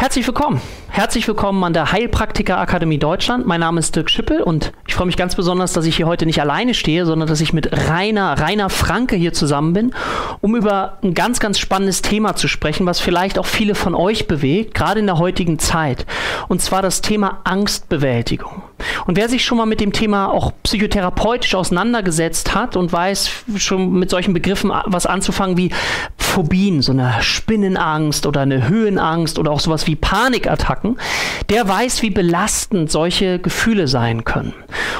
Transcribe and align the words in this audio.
Herzlich 0.00 0.28
willkommen. 0.28 0.60
Herzlich 0.90 1.26
willkommen 1.26 1.62
an 1.64 1.72
der 1.72 1.90
Heilpraktiker 1.90 2.56
Akademie 2.56 2.98
Deutschland. 2.98 3.46
Mein 3.46 3.58
Name 3.58 3.80
ist 3.80 3.96
Dirk 3.96 4.08
Schippel 4.08 4.42
und 4.42 4.72
ich 4.86 4.94
freue 4.94 5.08
mich 5.08 5.16
ganz 5.16 5.34
besonders, 5.34 5.72
dass 5.72 5.86
ich 5.86 5.96
hier 5.96 6.06
heute 6.06 6.24
nicht 6.24 6.40
alleine 6.40 6.74
stehe, 6.74 7.04
sondern 7.04 7.28
dass 7.28 7.40
ich 7.40 7.52
mit 7.52 7.88
Rainer, 7.88 8.38
Rainer 8.38 8.70
Franke 8.70 9.16
hier 9.16 9.32
zusammen 9.32 9.72
bin, 9.72 9.92
um 10.40 10.54
über 10.54 10.98
ein 11.02 11.14
ganz, 11.14 11.40
ganz 11.40 11.58
spannendes 11.58 12.00
Thema 12.00 12.36
zu 12.36 12.46
sprechen, 12.46 12.86
was 12.86 13.00
vielleicht 13.00 13.40
auch 13.40 13.46
viele 13.46 13.74
von 13.74 13.96
euch 13.96 14.28
bewegt, 14.28 14.72
gerade 14.72 15.00
in 15.00 15.06
der 15.06 15.18
heutigen 15.18 15.58
Zeit. 15.58 16.06
Und 16.46 16.62
zwar 16.62 16.80
das 16.80 17.00
Thema 17.00 17.40
Angstbewältigung. 17.42 18.62
Und 19.06 19.16
wer 19.16 19.28
sich 19.28 19.44
schon 19.44 19.58
mal 19.58 19.66
mit 19.66 19.80
dem 19.80 19.92
Thema 19.92 20.30
auch 20.30 20.52
psychotherapeutisch 20.62 21.56
auseinandergesetzt 21.56 22.54
hat 22.54 22.76
und 22.76 22.92
weiß 22.92 23.30
schon 23.56 23.92
mit 23.98 24.10
solchen 24.10 24.32
Begriffen 24.32 24.72
was 24.86 25.06
anzufangen 25.06 25.56
wie 25.56 25.72
Phobien, 26.28 26.82
so 26.82 26.92
eine 26.92 27.14
Spinnenangst 27.20 28.26
oder 28.26 28.42
eine 28.42 28.68
Höhenangst 28.68 29.38
oder 29.38 29.50
auch 29.50 29.60
sowas 29.60 29.86
wie 29.86 29.96
Panikattacken, 29.96 30.98
der 31.48 31.66
weiß, 31.66 32.02
wie 32.02 32.10
belastend 32.10 32.90
solche 32.90 33.38
Gefühle 33.38 33.88
sein 33.88 34.24
können 34.24 34.52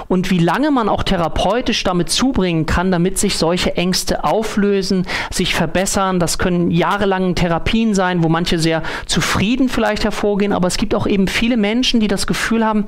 und 0.08 0.30
wie 0.30 0.38
lange 0.38 0.70
man 0.70 0.88
auch 0.88 1.02
therapeutisch 1.02 1.84
damit 1.84 2.08
zubringen 2.10 2.66
kann, 2.66 2.90
damit 2.90 3.18
sich 3.18 3.36
solche 3.36 3.76
Ängste 3.76 4.24
auflösen, 4.24 5.06
sich 5.30 5.54
verbessern. 5.54 6.18
Das 6.18 6.38
können 6.38 6.70
jahrelange 6.70 7.34
Therapien 7.34 7.94
sein, 7.94 8.22
wo 8.24 8.28
manche 8.28 8.58
sehr 8.58 8.82
zufrieden 9.06 9.68
vielleicht 9.68 10.04
hervorgehen, 10.04 10.52
aber 10.52 10.66
es 10.66 10.78
gibt 10.78 10.94
auch 10.94 11.06
eben 11.06 11.28
viele 11.28 11.56
Menschen, 11.56 12.00
die 12.00 12.08
das 12.08 12.26
Gefühl 12.26 12.64
haben, 12.64 12.86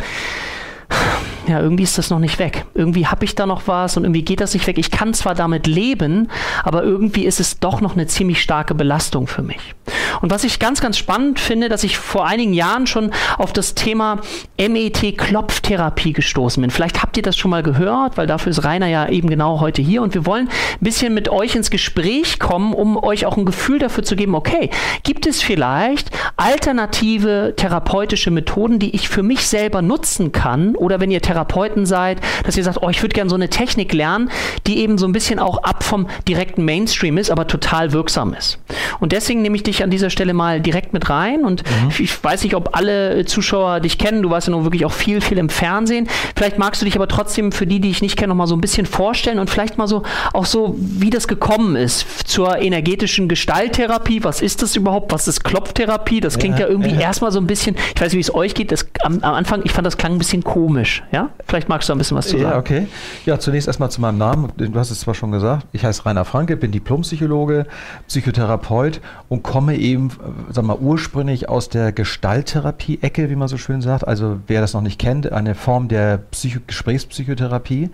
ja, 1.50 1.60
irgendwie 1.60 1.82
ist 1.82 1.98
das 1.98 2.10
noch 2.10 2.18
nicht 2.18 2.38
weg. 2.38 2.64
Irgendwie 2.74 3.06
habe 3.06 3.24
ich 3.24 3.34
da 3.34 3.44
noch 3.44 3.66
was 3.66 3.96
und 3.96 4.04
irgendwie 4.04 4.22
geht 4.22 4.40
das 4.40 4.54
nicht 4.54 4.66
weg. 4.66 4.78
Ich 4.78 4.90
kann 4.90 5.14
zwar 5.14 5.34
damit 5.34 5.66
leben, 5.66 6.30
aber 6.62 6.82
irgendwie 6.84 7.24
ist 7.24 7.40
es 7.40 7.58
doch 7.58 7.80
noch 7.80 7.94
eine 7.94 8.06
ziemlich 8.06 8.40
starke 8.40 8.74
Belastung 8.74 9.26
für 9.26 9.42
mich. 9.42 9.74
Und 10.20 10.30
was 10.30 10.44
ich 10.44 10.58
ganz, 10.58 10.80
ganz 10.80 10.98
spannend 10.98 11.40
finde, 11.40 11.68
dass 11.68 11.84
ich 11.84 11.98
vor 11.98 12.26
einigen 12.26 12.52
Jahren 12.52 12.86
schon 12.86 13.10
auf 13.38 13.52
das 13.52 13.74
Thema 13.74 14.20
MET-Klopftherapie 14.58 16.12
gestoßen 16.12 16.60
bin. 16.60 16.70
Vielleicht 16.70 17.02
habt 17.02 17.16
ihr 17.16 17.22
das 17.22 17.36
schon 17.36 17.50
mal 17.50 17.62
gehört, 17.62 18.16
weil 18.16 18.26
dafür 18.26 18.50
ist 18.50 18.64
Rainer 18.64 18.86
ja 18.86 19.08
eben 19.08 19.28
genau 19.28 19.60
heute 19.60 19.82
hier 19.82 20.02
und 20.02 20.14
wir 20.14 20.26
wollen 20.26 20.48
ein 20.48 20.78
bisschen 20.80 21.14
mit 21.14 21.28
euch 21.28 21.54
ins 21.54 21.70
Gespräch 21.70 22.38
kommen, 22.38 22.72
um 22.74 22.96
euch 22.96 23.26
auch 23.26 23.36
ein 23.36 23.44
Gefühl 23.44 23.78
dafür 23.78 24.04
zu 24.04 24.16
geben, 24.16 24.34
okay, 24.34 24.70
gibt 25.02 25.26
es 25.26 25.42
vielleicht 25.42 26.10
alternative 26.36 27.54
therapeutische 27.56 28.30
Methoden, 28.30 28.78
die 28.78 28.94
ich 28.94 29.08
für 29.08 29.22
mich 29.22 29.46
selber 29.46 29.82
nutzen 29.82 30.32
kann 30.32 30.76
oder 30.76 31.00
wenn 31.00 31.10
ihr 31.10 31.22
Therapeuten 31.22 31.86
seid, 31.86 32.20
dass 32.44 32.56
ihr 32.56 32.64
sagt, 32.64 32.78
oh, 32.82 32.88
ich 32.90 33.02
würde 33.02 33.14
gerne 33.14 33.30
so 33.30 33.36
eine 33.36 33.48
Technik 33.48 33.92
lernen, 33.92 34.30
die 34.66 34.78
eben 34.78 34.98
so 34.98 35.06
ein 35.06 35.12
bisschen 35.12 35.38
auch 35.38 35.62
ab 35.62 35.82
vom 35.82 36.08
direkten 36.28 36.64
Mainstream 36.64 37.18
ist, 37.18 37.30
aber 37.30 37.46
total 37.46 37.92
wirksam 37.92 38.34
ist. 38.34 38.58
Und 39.00 39.12
deswegen 39.12 39.42
nehme 39.42 39.56
ich 39.56 39.62
dich 39.62 39.79
an 39.82 39.90
dieser 39.90 40.10
Stelle 40.10 40.34
mal 40.34 40.60
direkt 40.60 40.92
mit 40.92 41.10
rein 41.10 41.44
und 41.44 41.62
mhm. 41.64 41.90
ich 41.98 42.22
weiß 42.22 42.44
nicht, 42.44 42.54
ob 42.54 42.76
alle 42.76 43.24
Zuschauer 43.24 43.80
dich 43.80 43.98
kennen, 43.98 44.22
du 44.22 44.30
warst 44.30 44.46
ja 44.46 44.52
nun 44.52 44.64
wirklich 44.64 44.84
auch 44.84 44.92
viel, 44.92 45.20
viel 45.20 45.38
im 45.38 45.48
Fernsehen. 45.48 46.08
Vielleicht 46.36 46.58
magst 46.58 46.80
du 46.80 46.84
dich 46.84 46.96
aber 46.96 47.08
trotzdem 47.08 47.52
für 47.52 47.66
die, 47.66 47.80
die 47.80 47.90
ich 47.90 48.02
nicht 48.02 48.16
kenne, 48.16 48.28
noch 48.28 48.36
mal 48.36 48.46
so 48.46 48.56
ein 48.56 48.60
bisschen 48.60 48.86
vorstellen 48.86 49.38
und 49.38 49.50
vielleicht 49.50 49.78
mal 49.78 49.86
so 49.86 50.02
auch 50.32 50.46
so, 50.46 50.76
wie 50.78 51.10
das 51.10 51.28
gekommen 51.28 51.76
ist 51.76 52.06
zur 52.28 52.58
energetischen 52.58 53.28
Gestalttherapie. 53.28 54.24
Was 54.24 54.42
ist 54.42 54.62
das 54.62 54.76
überhaupt? 54.76 55.12
Was 55.12 55.28
ist 55.28 55.44
Klopftherapie? 55.44 56.20
Das 56.20 56.38
klingt 56.38 56.58
ja, 56.58 56.66
ja 56.66 56.70
irgendwie 56.70 56.94
ja. 56.94 57.00
erstmal 57.00 57.32
so 57.32 57.40
ein 57.40 57.46
bisschen, 57.46 57.76
ich 57.94 58.00
weiß 58.00 58.12
nicht, 58.12 58.16
wie 58.16 58.20
es 58.20 58.34
euch 58.34 58.54
geht, 58.54 58.72
das, 58.72 58.86
am, 59.02 59.20
am 59.20 59.34
Anfang, 59.34 59.62
ich 59.64 59.72
fand 59.72 59.86
das 59.86 59.96
klang 59.96 60.12
ein 60.12 60.18
bisschen 60.18 60.44
komisch. 60.44 61.02
Ja? 61.12 61.30
Vielleicht 61.46 61.68
magst 61.68 61.88
du 61.88 61.92
ein 61.92 61.98
bisschen 61.98 62.16
was 62.16 62.28
zu 62.28 62.38
sagen. 62.38 62.50
Ja, 62.50 62.58
okay. 62.58 62.86
Ja, 63.26 63.38
zunächst 63.38 63.68
erstmal 63.68 63.90
zu 63.90 64.00
meinem 64.00 64.18
Namen. 64.18 64.52
Du 64.56 64.78
hast 64.78 64.90
es 64.90 65.00
zwar 65.00 65.14
schon 65.14 65.32
gesagt, 65.32 65.66
ich 65.72 65.84
heiße 65.84 66.06
Rainer 66.06 66.24
Franke, 66.24 66.56
bin 66.56 66.70
Diplompsychologe, 66.72 67.66
Psychotherapeut 68.08 69.00
und 69.28 69.42
komme 69.42 69.69
eben, 69.76 70.10
sag 70.50 70.64
mal, 70.64 70.76
ursprünglich 70.78 71.48
aus 71.48 71.68
der 71.68 71.92
Gestalttherapie-Ecke, 71.92 73.30
wie 73.30 73.36
man 73.36 73.48
so 73.48 73.56
schön 73.56 73.80
sagt. 73.80 74.06
Also 74.06 74.40
wer 74.46 74.60
das 74.60 74.74
noch 74.74 74.82
nicht 74.82 74.98
kennt, 74.98 75.30
eine 75.30 75.54
Form 75.54 75.88
der 75.88 76.18
Psycho 76.18 76.60
Gesprächspsychotherapie. 76.66 77.90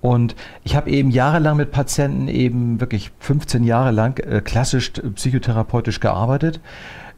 Und 0.00 0.34
ich 0.64 0.74
habe 0.74 0.90
eben 0.90 1.10
jahrelang 1.10 1.56
mit 1.56 1.70
Patienten 1.70 2.26
eben 2.26 2.80
wirklich 2.80 3.12
15 3.20 3.62
Jahre 3.62 3.92
lang 3.92 4.18
äh, 4.18 4.40
klassisch 4.40 4.90
psychotherapeutisch 4.90 6.00
gearbeitet. 6.00 6.60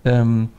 Ähm, 0.05 0.51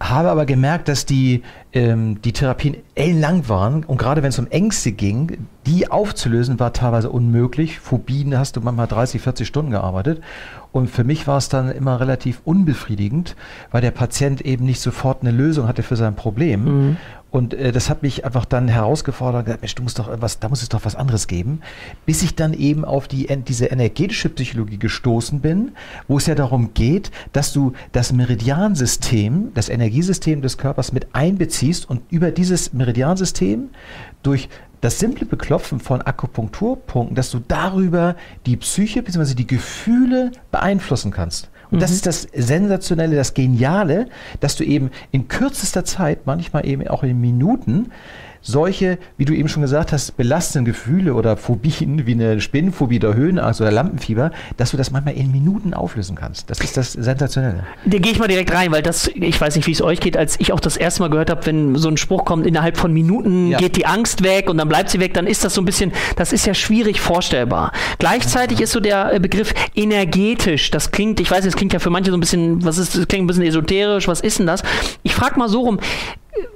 habe 0.00 0.30
aber 0.30 0.46
gemerkt, 0.46 0.88
dass 0.88 1.04
die, 1.04 1.42
ähm, 1.74 2.22
die 2.22 2.32
Therapien 2.32 2.76
ellenlang 2.94 3.48
waren 3.48 3.84
und 3.84 3.98
gerade 3.98 4.22
wenn 4.22 4.30
es 4.30 4.38
um 4.38 4.46
Ängste 4.46 4.92
ging, 4.92 5.46
die 5.66 5.90
aufzulösen, 5.90 6.58
war 6.58 6.72
teilweise 6.72 7.10
unmöglich. 7.10 7.78
Phobien 7.78 8.36
hast 8.38 8.56
du 8.56 8.62
manchmal 8.62 8.86
30, 8.86 9.20
40 9.20 9.46
Stunden 9.46 9.70
gearbeitet 9.70 10.22
und 10.72 10.88
für 10.88 11.04
mich 11.04 11.26
war 11.26 11.36
es 11.36 11.50
dann 11.50 11.70
immer 11.70 12.00
relativ 12.00 12.40
unbefriedigend, 12.44 13.36
weil 13.70 13.82
der 13.82 13.90
Patient 13.90 14.40
eben 14.40 14.64
nicht 14.64 14.80
sofort 14.80 15.20
eine 15.20 15.32
Lösung 15.32 15.68
hatte 15.68 15.82
für 15.82 15.96
sein 15.96 16.16
Problem. 16.16 16.64
Mhm. 16.64 16.96
Und 17.30 17.54
äh, 17.54 17.72
das 17.72 17.88
hat 17.88 18.02
mich 18.02 18.24
einfach 18.24 18.44
dann 18.44 18.68
herausgefordert 18.68 19.46
gesagt, 19.46 19.62
Mensch, 19.62 19.74
du 19.74 19.82
musst 19.82 19.98
doch 19.98 20.10
was, 20.20 20.40
da 20.40 20.48
muss 20.48 20.62
es 20.62 20.68
doch 20.68 20.84
was 20.84 20.96
anderes 20.96 21.26
geben, 21.26 21.60
bis 22.06 22.22
ich 22.22 22.34
dann 22.34 22.54
eben 22.54 22.84
auf 22.84 23.08
die, 23.08 23.28
diese 23.46 23.66
energetische 23.66 24.28
Psychologie 24.28 24.78
gestoßen 24.78 25.40
bin, 25.40 25.72
wo 26.08 26.18
es 26.18 26.26
ja 26.26 26.34
darum 26.34 26.74
geht, 26.74 27.10
dass 27.32 27.52
du 27.52 27.72
das 27.92 28.12
Meridiansystem, 28.12 29.52
das 29.54 29.68
Energiesystem 29.68 30.42
des 30.42 30.58
Körpers 30.58 30.92
mit 30.92 31.14
einbeziehst 31.14 31.88
und 31.88 32.02
über 32.10 32.30
dieses 32.30 32.72
Meridiansystem 32.72 33.70
durch 34.22 34.48
das 34.80 34.98
simple 34.98 35.26
Beklopfen 35.26 35.78
von 35.78 36.00
Akupunkturpunkten, 36.00 37.14
dass 37.14 37.30
du 37.30 37.40
darüber 37.46 38.16
die 38.46 38.56
Psyche 38.56 39.02
bzw. 39.02 39.34
die 39.34 39.46
Gefühle 39.46 40.32
beeinflussen 40.50 41.10
kannst. 41.10 41.50
Und 41.70 41.78
mhm. 41.78 41.80
das 41.80 41.90
ist 41.90 42.06
das 42.06 42.28
Sensationelle, 42.34 43.16
das 43.16 43.34
Geniale, 43.34 44.08
dass 44.40 44.56
du 44.56 44.64
eben 44.64 44.90
in 45.10 45.28
kürzester 45.28 45.84
Zeit, 45.84 46.26
manchmal 46.26 46.66
eben 46.66 46.86
auch 46.88 47.02
in 47.02 47.20
Minuten, 47.20 47.90
solche, 48.42 48.98
wie 49.16 49.24
du 49.24 49.34
eben 49.34 49.48
schon 49.48 49.62
gesagt 49.62 49.92
hast, 49.92 50.16
belastenden 50.16 50.64
Gefühle 50.64 51.14
oder 51.14 51.36
Phobien 51.36 52.06
wie 52.06 52.12
eine 52.12 52.40
Spinnenphobie 52.40 52.98
oder 52.98 53.14
Höhenangst 53.14 53.60
oder 53.60 53.70
Lampenfieber, 53.70 54.30
dass 54.56 54.70
du 54.70 54.76
das 54.76 54.90
manchmal 54.90 55.14
in 55.14 55.30
Minuten 55.30 55.74
auflösen 55.74 56.16
kannst. 56.16 56.50
Das 56.50 56.60
ist 56.60 56.76
das 56.76 56.92
Sensationelle. 56.92 57.64
Da 57.84 57.98
gehe 57.98 58.12
ich 58.12 58.18
mal 58.18 58.28
direkt 58.28 58.52
rein, 58.52 58.72
weil 58.72 58.82
das, 58.82 59.08
ich 59.08 59.40
weiß 59.40 59.56
nicht, 59.56 59.66
wie 59.66 59.72
es 59.72 59.82
euch 59.82 60.00
geht, 60.00 60.16
als 60.16 60.38
ich 60.38 60.52
auch 60.52 60.60
das 60.60 60.76
erste 60.76 61.02
Mal 61.02 61.10
gehört 61.10 61.30
habe, 61.30 61.44
wenn 61.46 61.76
so 61.76 61.88
ein 61.88 61.96
Spruch 61.96 62.24
kommt, 62.24 62.46
innerhalb 62.46 62.76
von 62.76 62.92
Minuten 62.92 63.48
ja. 63.48 63.58
geht 63.58 63.76
die 63.76 63.86
Angst 63.86 64.22
weg 64.22 64.48
und 64.48 64.58
dann 64.58 64.68
bleibt 64.68 64.90
sie 64.90 65.00
weg, 65.00 65.14
dann 65.14 65.26
ist 65.26 65.44
das 65.44 65.54
so 65.54 65.60
ein 65.60 65.64
bisschen, 65.64 65.92
das 66.16 66.32
ist 66.32 66.46
ja 66.46 66.54
schwierig 66.54 67.00
vorstellbar. 67.00 67.72
Gleichzeitig 67.98 68.60
ist 68.60 68.72
so 68.72 68.80
der 68.80 69.12
äh, 69.12 69.20
Begriff 69.20 69.54
energetisch, 69.74 70.70
das 70.70 70.90
klingt, 70.90 71.20
ich 71.20 71.30
weiß, 71.30 71.44
das 71.44 71.56
klingt 71.56 71.72
ja 71.72 71.78
für 71.78 71.90
manche 71.90 72.10
so 72.10 72.16
ein 72.16 72.20
bisschen, 72.20 72.64
was 72.64 72.78
ist, 72.78 72.96
das 72.96 73.06
klingt 73.08 73.24
ein 73.24 73.26
bisschen 73.26 73.44
esoterisch, 73.44 74.08
was 74.08 74.20
ist 74.20 74.38
denn 74.38 74.46
das? 74.46 74.62
Ich 75.02 75.14
frage 75.14 75.38
mal 75.38 75.48
so 75.48 75.60
rum, 75.60 75.80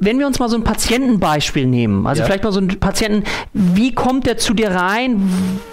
wenn 0.01 0.19
wir 0.19 0.27
uns 0.27 0.39
mal 0.39 0.49
so 0.49 0.57
ein 0.57 0.65
Patientenbeispiel 0.65 1.67
nehmen, 1.67 2.07
also 2.07 2.21
ja. 2.21 2.27
vielleicht 2.27 2.45
mal 2.45 2.53
so 2.53 2.61
einen 2.61 2.79
Patienten, 2.79 3.25
wie 3.53 3.93
kommt 3.93 4.27
der 4.27 4.37
zu 4.37 4.55
dir 4.55 4.71
rein? 4.71 5.31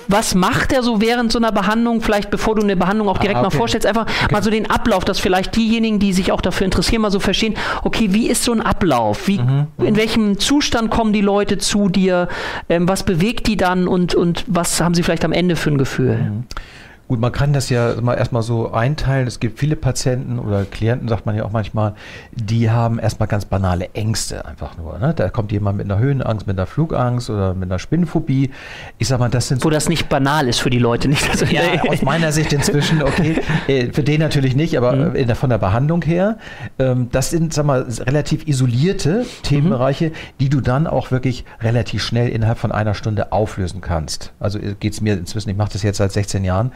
Was 0.08 0.36
macht 0.36 0.74
er 0.74 0.84
so 0.84 1.02
während 1.02 1.32
so 1.32 1.38
einer 1.38 1.52
Behandlung? 1.52 2.02
Vielleicht 2.02 2.32
bevor 2.32 2.56
du 2.56 2.64
eine 2.64 2.76
Behandlung 2.76 3.08
auch 3.08 3.20
direkt 3.20 3.38
ah, 3.38 3.42
okay. 3.42 3.54
mal 3.54 3.58
vorstellst, 3.58 3.88
einfach 3.88 4.08
okay. 4.08 4.34
mal 4.34 4.44
so 4.44 4.50
den 4.50 4.70
Ablauf, 4.70 5.06
dass 5.06 5.20
vielleicht 5.20 5.56
diejenigen, 5.56 6.00
die 6.00 6.14
sich 6.14 6.32
auch 6.32 6.42
dafür 6.42 6.66
interessieren, 6.66 7.02
mal 7.02 7.12
so 7.12 7.20
verstehen, 7.20 7.56
okay, 7.84 8.08
wie 8.12 8.28
ist 8.28 8.44
so 8.44 8.52
ein 8.52 8.62
Ablauf? 8.62 9.28
Wie, 9.28 9.40
mhm. 9.40 9.68
In 9.78 9.96
welchem 9.96 10.40
Zustand 10.40 10.90
kommen 10.90 11.14
die 11.14 11.22
Leute 11.22 11.58
zu 11.58 11.90
dir? 11.90 12.28
Ähm, 12.70 12.88
was 12.88 13.04
bewegt 13.04 13.48
die 13.48 13.58
dann 13.58 13.88
und, 13.88 14.16
und 14.16 14.44
was 14.48 14.82
haben 14.82 14.96
sie 14.96 15.04
vielleicht 15.04 15.26
am 15.26 15.34
Ende 15.34 15.56
für 15.56 15.70
ein 15.70 15.78
Gefühl? 15.78 16.18
Mhm. 16.18 16.44
Gut, 17.12 17.20
man 17.20 17.34
kann 17.34 17.52
das 17.52 17.70
ja 17.70 17.96
mal 18.00 18.14
erstmal 18.14 18.42
so 18.42 18.72
einteilen. 18.72 19.28
Es 19.28 19.42
gibt 19.42 19.60
viele 19.60 19.76
Patienten 19.76 20.40
oder 20.40 20.64
Klienten, 20.64 21.10
sagt 21.10 21.26
man 21.26 21.36
ja 21.36 21.44
auch 21.44 21.52
manchmal, 21.52 21.94
die 22.32 22.70
haben 22.70 23.00
erstmal 23.00 23.28
ganz 23.28 23.44
banale 23.44 23.90
Ängste 23.92 24.46
einfach 24.46 24.78
nur. 24.78 24.98
Ne? 24.98 25.14
Da 25.14 25.28
kommt 25.28 25.52
jemand 25.52 25.78
mit 25.78 25.92
einer 25.92 26.00
Höhenangst, 26.00 26.48
mit 26.48 26.58
einer 26.58 26.66
Flugangst 26.66 27.30
oder 27.30 27.54
mit 27.54 27.70
einer 27.70 27.80
Spinnenphobie. 27.80 28.52
Ich 28.98 29.10
sag 29.10 29.20
mal, 29.20 29.28
das 29.28 29.50
sind. 29.50 29.62
Wo 29.66 29.70
das 29.70 29.90
nicht 29.90 30.08
banal 30.08 30.48
ist 30.48 30.62
für 30.62 30.70
die 30.70 30.80
Leute, 30.80 31.10
nicht? 31.10 31.30
Also 31.30 31.44
ja, 31.44 31.62
aus 31.90 32.02
meiner 32.02 32.32
Sicht 32.32 32.54
inzwischen, 32.54 33.04
okay. 33.04 33.42
Äh, 33.68 33.92
für 33.92 34.04
den 34.04 34.22
natürlich 34.22 34.56
nicht, 34.56 34.78
aber 34.78 34.94
mhm. 34.94 35.28
der, 35.28 35.36
von 35.36 35.50
der 35.50 35.58
Behandlung 35.58 36.04
her. 36.04 36.38
Ähm, 36.80 37.10
das 37.12 37.30
sind, 37.32 37.54
sag 37.54 37.66
mal, 37.66 37.88
relativ 38.00 38.48
isolierte 38.48 39.26
Themenbereiche, 39.44 40.12
mhm. 40.12 40.14
die 40.40 40.48
du 40.48 40.62
dann 40.62 40.88
auch 40.88 41.12
wirklich 41.12 41.44
relativ 41.60 42.04
schnell 42.04 42.30
innerhalb 42.30 42.58
von 42.58 42.72
einer 42.72 42.94
Stunde 42.94 43.34
auflösen 43.34 43.82
kannst. 43.82 44.32
Also 44.40 44.60
äh, 44.60 44.76
geht 44.80 44.94
es 44.94 45.02
mir 45.02 45.16
inzwischen, 45.16 45.50
ich 45.50 45.58
mache 45.58 45.74
das 45.74 45.84
jetzt 45.84 45.98
seit 45.98 46.14
16 46.14 46.46
Jahren 46.46 46.72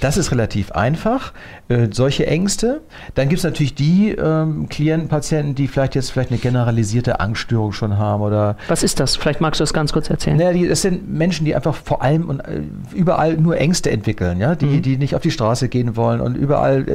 das 0.00 0.16
ist 0.16 0.32
relativ 0.32 0.72
einfach, 0.72 1.32
äh, 1.68 1.88
solche 1.90 2.26
Ängste. 2.26 2.80
Dann 3.14 3.28
gibt 3.28 3.38
es 3.38 3.44
natürlich 3.44 3.74
die 3.74 4.10
ähm, 4.10 4.68
Klienten, 4.68 5.08
Patienten, 5.08 5.54
die 5.54 5.68
vielleicht 5.68 5.94
jetzt 5.94 6.10
vielleicht 6.10 6.30
eine 6.30 6.38
generalisierte 6.38 7.20
Angststörung 7.20 7.72
schon 7.72 7.98
haben 7.98 8.22
oder. 8.22 8.56
Was 8.68 8.82
ist 8.82 9.00
das? 9.00 9.16
Vielleicht 9.16 9.40
magst 9.40 9.60
du 9.60 9.62
das 9.62 9.72
ganz 9.72 9.92
kurz 9.92 10.10
erzählen. 10.10 10.36
Naja, 10.36 10.52
die, 10.52 10.68
das 10.68 10.82
sind 10.82 11.08
Menschen, 11.12 11.44
die 11.44 11.54
einfach 11.54 11.74
vor 11.74 12.02
allem 12.02 12.28
und 12.28 12.40
äh, 12.40 12.62
überall 12.94 13.36
nur 13.36 13.58
Ängste 13.58 13.90
entwickeln, 13.90 14.40
ja, 14.40 14.54
die, 14.54 14.66
mhm. 14.66 14.82
die 14.82 14.96
nicht 14.96 15.14
auf 15.14 15.22
die 15.22 15.30
Straße 15.30 15.68
gehen 15.68 15.96
wollen 15.96 16.20
und 16.20 16.36
überall 16.36 16.86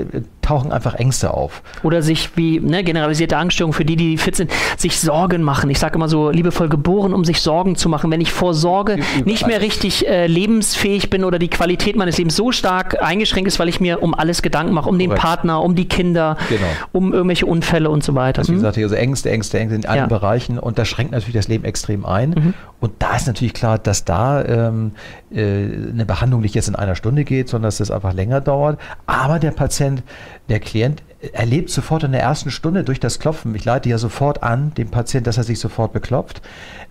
tauchen 0.43 0.71
einfach 0.71 0.93
Ängste 0.95 1.33
auf. 1.33 1.63
Oder 1.81 2.01
sich 2.01 2.31
wie 2.35 2.59
ne, 2.59 2.83
generalisierte 2.83 3.37
Angststörungen 3.37 3.73
für 3.73 3.85
die, 3.85 3.95
die 3.95 4.17
fit 4.17 4.35
sind, 4.35 4.51
sich 4.77 4.99
Sorgen 4.99 5.41
machen. 5.41 5.69
Ich 5.69 5.79
sage 5.79 5.95
immer 5.95 6.07
so, 6.07 6.29
liebevoll 6.29 6.69
geboren, 6.69 7.13
um 7.13 7.25
sich 7.25 7.41
Sorgen 7.41 7.75
zu 7.75 7.89
machen. 7.89 8.11
Wenn 8.11 8.21
ich 8.21 8.31
vor 8.31 8.53
Sorge 8.53 8.93
Überall. 8.93 9.23
nicht 9.25 9.47
mehr 9.47 9.61
richtig 9.61 10.07
äh, 10.07 10.27
lebensfähig 10.27 11.09
bin 11.09 11.23
oder 11.23 11.39
die 11.39 11.47
Qualität 11.47 11.95
meines 11.95 12.17
Lebens 12.17 12.35
so 12.35 12.51
stark 12.51 13.01
eingeschränkt 13.01 13.47
ist, 13.47 13.59
weil 13.59 13.69
ich 13.69 13.79
mir 13.79 14.03
um 14.03 14.13
alles 14.13 14.41
Gedanken 14.41 14.73
mache, 14.73 14.89
um 14.89 14.97
Korrekt. 14.97 15.11
den 15.11 15.17
Partner, 15.17 15.61
um 15.61 15.75
die 15.75 15.87
Kinder, 15.87 16.37
genau. 16.49 16.67
um 16.91 17.13
irgendwelche 17.13 17.45
Unfälle 17.45 17.89
und 17.89 18.03
so 18.03 18.13
weiter. 18.13 18.39
Also, 18.39 18.51
wie 18.51 18.57
gesagt, 18.57 18.77
also 18.77 18.95
Ängste, 18.95 19.31
Ängste, 19.31 19.59
Ängste 19.59 19.75
in 19.75 19.85
allen 19.85 19.97
ja. 19.97 20.07
Bereichen 20.07 20.59
und 20.59 20.77
das 20.77 20.87
schränkt 20.87 21.13
natürlich 21.13 21.35
das 21.35 21.47
Leben 21.47 21.63
extrem 21.65 22.05
ein. 22.05 22.31
Mhm. 22.31 22.53
Und 22.79 22.91
da 22.99 23.15
ist 23.15 23.27
natürlich 23.27 23.53
klar, 23.53 23.79
dass 23.79 24.03
da 24.03 24.43
ähm, 24.43 24.91
äh, 25.31 25.39
eine 25.39 26.05
Behandlung 26.05 26.41
nicht 26.41 26.53
jetzt 26.53 26.67
in 26.67 26.75
einer 26.75 26.95
Stunde 26.95 27.23
geht, 27.23 27.47
sondern 27.47 27.67
dass 27.67 27.77
das 27.77 27.91
einfach 27.91 28.13
länger 28.13 28.41
dauert. 28.41 28.79
Aber 29.05 29.39
der 29.39 29.51
Patient, 29.51 30.03
der 30.49 30.59
Klient 30.59 31.03
erlebt 31.31 31.69
sofort 31.69 32.03
in 32.03 32.11
der 32.11 32.21
ersten 32.21 32.51
Stunde 32.51 32.83
durch 32.83 32.99
das 32.99 33.19
Klopfen, 33.19 33.55
ich 33.55 33.63
leite 33.63 33.87
ja 33.87 33.97
sofort 33.97 34.43
an, 34.43 34.73
dem 34.75 34.89
Patient, 34.89 35.25
dass 35.25 35.37
er 35.37 35.43
sich 35.43 35.57
sofort 35.57 35.93
beklopft, 35.93 36.41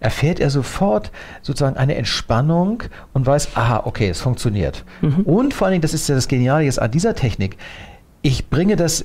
erfährt 0.01 0.41
er 0.41 0.49
sofort 0.49 1.11
sozusagen 1.43 1.77
eine 1.77 1.97
Entspannung 1.97 2.83
und 3.13 3.27
weiß, 3.27 3.57
aha, 3.57 3.83
okay, 3.85 4.09
es 4.09 4.23
funktioniert. 4.23 4.85
Mhm. 5.03 5.21
Und 5.25 5.55
vor 5.55 5.67
allen 5.67 5.73
Dingen, 5.73 5.83
das 5.83 5.93
ist 5.93 6.09
ja 6.09 6.15
das 6.15 6.29
Geniale 6.29 6.65
jetzt 6.65 6.81
an 6.81 6.91
dieser 6.91 7.15
Technik, 7.15 7.59
ich 8.23 8.49
bringe 8.49 8.77
das 8.77 9.05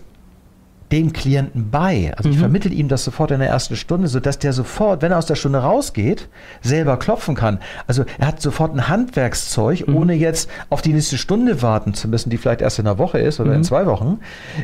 dem 0.92 1.12
Klienten 1.12 1.70
bei. 1.70 2.14
Also 2.16 2.30
mhm. 2.30 2.34
ich 2.34 2.40
vermittle 2.40 2.72
ihm 2.72 2.88
das 2.88 3.04
sofort 3.04 3.32
in 3.32 3.40
der 3.40 3.50
ersten 3.50 3.76
Stunde, 3.76 4.08
sodass 4.08 4.40
der 4.40 4.54
sofort, 4.54 5.02
wenn 5.02 5.12
er 5.12 5.18
aus 5.18 5.26
der 5.26 5.36
Stunde 5.36 5.60
rausgeht, 5.60 6.30
selber 6.62 6.98
klopfen 6.98 7.36
kann. 7.36 7.60
Also 7.88 8.06
er 8.18 8.28
hat 8.28 8.42
sofort 8.42 8.74
ein 8.74 8.88
Handwerkszeug, 8.88 9.88
mhm. 9.88 9.96
ohne 9.96 10.14
jetzt 10.14 10.50
auf 10.70 10.82
die 10.82 10.94
nächste 10.94 11.18
Stunde 11.18 11.62
warten 11.62 11.94
zu 11.94 12.08
müssen, 12.08 12.30
die 12.30 12.38
vielleicht 12.38 12.62
erst 12.62 12.80
in 12.80 12.88
einer 12.88 12.98
Woche 12.98 13.20
ist 13.20 13.40
oder 13.40 13.52
mhm. 13.52 13.58
in 13.58 13.64
zwei 13.64 13.86
Wochen. 13.86 14.20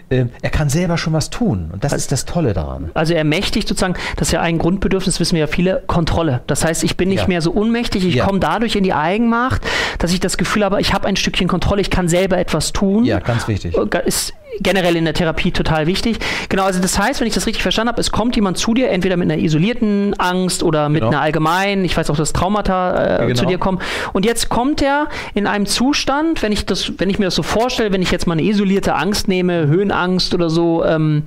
Ähm, 0.10 0.30
er 0.42 0.50
kann 0.50 0.70
selber 0.70 0.98
schon 0.98 1.14
was 1.14 1.30
tun. 1.30 1.70
Und 1.74 1.84
das 1.84 1.92
also, 1.92 2.04
ist 2.04 2.12
das 2.12 2.26
Tolle 2.26 2.54
daran. 2.54 2.92
Also 2.94 3.14
er 3.14 3.24
mächtigt 3.24 3.68
sozusagen, 3.68 3.96
das 4.16 4.30
ist 4.30 4.32
ja 4.32 4.42
ein 4.42 4.58
Grundbedürfnis, 4.58 5.20
wissen 5.20 5.34
wir 5.34 5.42
ja 5.42 5.48
viele, 5.48 5.84
Kontrolle. 5.88 6.42
Das 6.48 6.64
heißt, 6.64 6.84
ich 6.84 6.96
bin 6.96 7.10
nicht 7.10 7.24
ja. 7.24 7.28
mehr 7.28 7.42
so 7.42 7.52
unmächtig, 7.52 8.06
ich 8.06 8.16
ja. 8.16 8.26
komme 8.26 8.40
dadurch 8.40 8.76
in 8.76 8.84
die 8.84 8.94
Eigenmacht, 8.94 9.62
dass 10.00 10.14
ich 10.14 10.20
das 10.20 10.38
Gefühl 10.38 10.64
habe, 10.64 10.80
ich 10.80 10.94
habe 10.94 11.08
ein 11.08 11.16
Stückchen 11.16 11.48
Kontrolle, 11.48 11.82
ich 11.82 11.90
kann 11.90 12.08
selber 12.08 12.38
etwas 12.38 12.72
tun. 12.72 13.04
Ja, 13.06 13.20
ganz 13.20 13.48
wichtig. 13.48 13.76
Ist 14.06 14.34
generell 14.62 14.96
in 14.96 15.06
der 15.06 15.14
Therapie 15.14 15.52
total 15.52 15.88
wichtig. 15.88 16.18
Genau, 16.50 16.64
also 16.64 16.80
das 16.82 16.98
heißt, 17.00 17.20
wenn 17.20 17.28
ich 17.28 17.34
das 17.34 17.48
richtig 17.48 17.64
verstanden 17.64 17.90
habe, 17.90 18.02
es 18.02 18.12
kommt 18.12 18.36
jemand 18.36 18.58
zu 18.58 18.74
dir, 18.74 18.90
entweder 18.90 19.18
mit 19.18 19.32
einer 19.32 19.42
isolierten 19.42 20.14
Angst 20.20 20.64
oder 20.64 20.90
mit 20.90 21.02
genau. 21.02 21.12
einer 21.12 21.22
allgemeinen, 21.22 21.86
ich 21.86 21.96
weiß 21.96 22.10
auch, 22.10 22.18
dass 22.18 22.34
Traumata 22.34 23.22
äh, 23.22 23.28
genau. 23.28 23.40
zu 23.40 23.46
dir 23.46 23.58
kommen. 23.58 23.80
Und 24.14 24.26
jetzt 24.26 24.50
kommt 24.50 24.82
er 24.82 25.08
in 25.34 25.48
einem 25.48 25.66
Zustand, 25.66 26.42
wenn 26.44 26.52
ich 26.52 26.66
das, 26.66 26.94
wenn 26.98 27.10
ich 27.10 27.20
mir 27.20 27.26
das 27.26 27.36
so 27.36 27.44
vorstelle, 27.44 27.92
wenn 27.92 28.02
ich 28.02 28.12
jetzt 28.12 28.28
mal 28.28 28.34
eine 28.34 28.44
isolierte 28.44 28.96
Angst 28.96 29.28
nehme, 29.28 29.68
Höhenangst 29.68 30.34
oder 30.34 30.50
so, 30.50 30.84
ähm, 30.84 31.24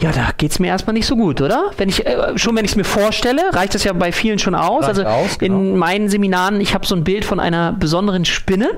ja, 0.00 0.12
da 0.12 0.28
geht 0.36 0.52
es 0.52 0.58
mir 0.60 0.68
erstmal 0.68 0.94
nicht 0.94 1.06
so 1.06 1.16
gut, 1.16 1.40
oder? 1.40 1.70
Wenn 1.76 1.88
ich, 1.88 2.06
äh, 2.06 2.38
schon 2.38 2.54
wenn 2.56 2.64
ich 2.64 2.70
es 2.72 2.76
mir 2.76 2.84
vorstelle, 2.84 3.42
reicht 3.52 3.74
das 3.74 3.82
ja 3.82 3.92
bei 3.92 4.12
vielen 4.12 4.38
schon 4.38 4.54
aus. 4.54 4.84
Reicht 4.84 5.00
also 5.00 5.04
aus, 5.04 5.38
genau. 5.38 5.58
in 5.58 5.76
meinen 5.76 6.08
Seminaren, 6.08 6.60
ich 6.60 6.74
habe 6.74 6.86
so 6.86 6.94
ein 6.94 7.02
Bild 7.02 7.24
von 7.24 7.40
einer 7.40 7.72
besonderen 7.72 8.24
Spinne 8.24 8.70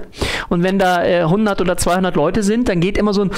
und 0.49 0.62
wenn 0.62 0.78
da 0.78 1.05
äh, 1.05 1.20
100 1.20 1.61
oder 1.61 1.76
200 1.76 2.17
Leute 2.17 2.43
sind, 2.43 2.69
dann 2.69 2.81
geht 2.81 2.96
immer 2.96 3.12
so 3.12 3.22
ein 3.22 3.31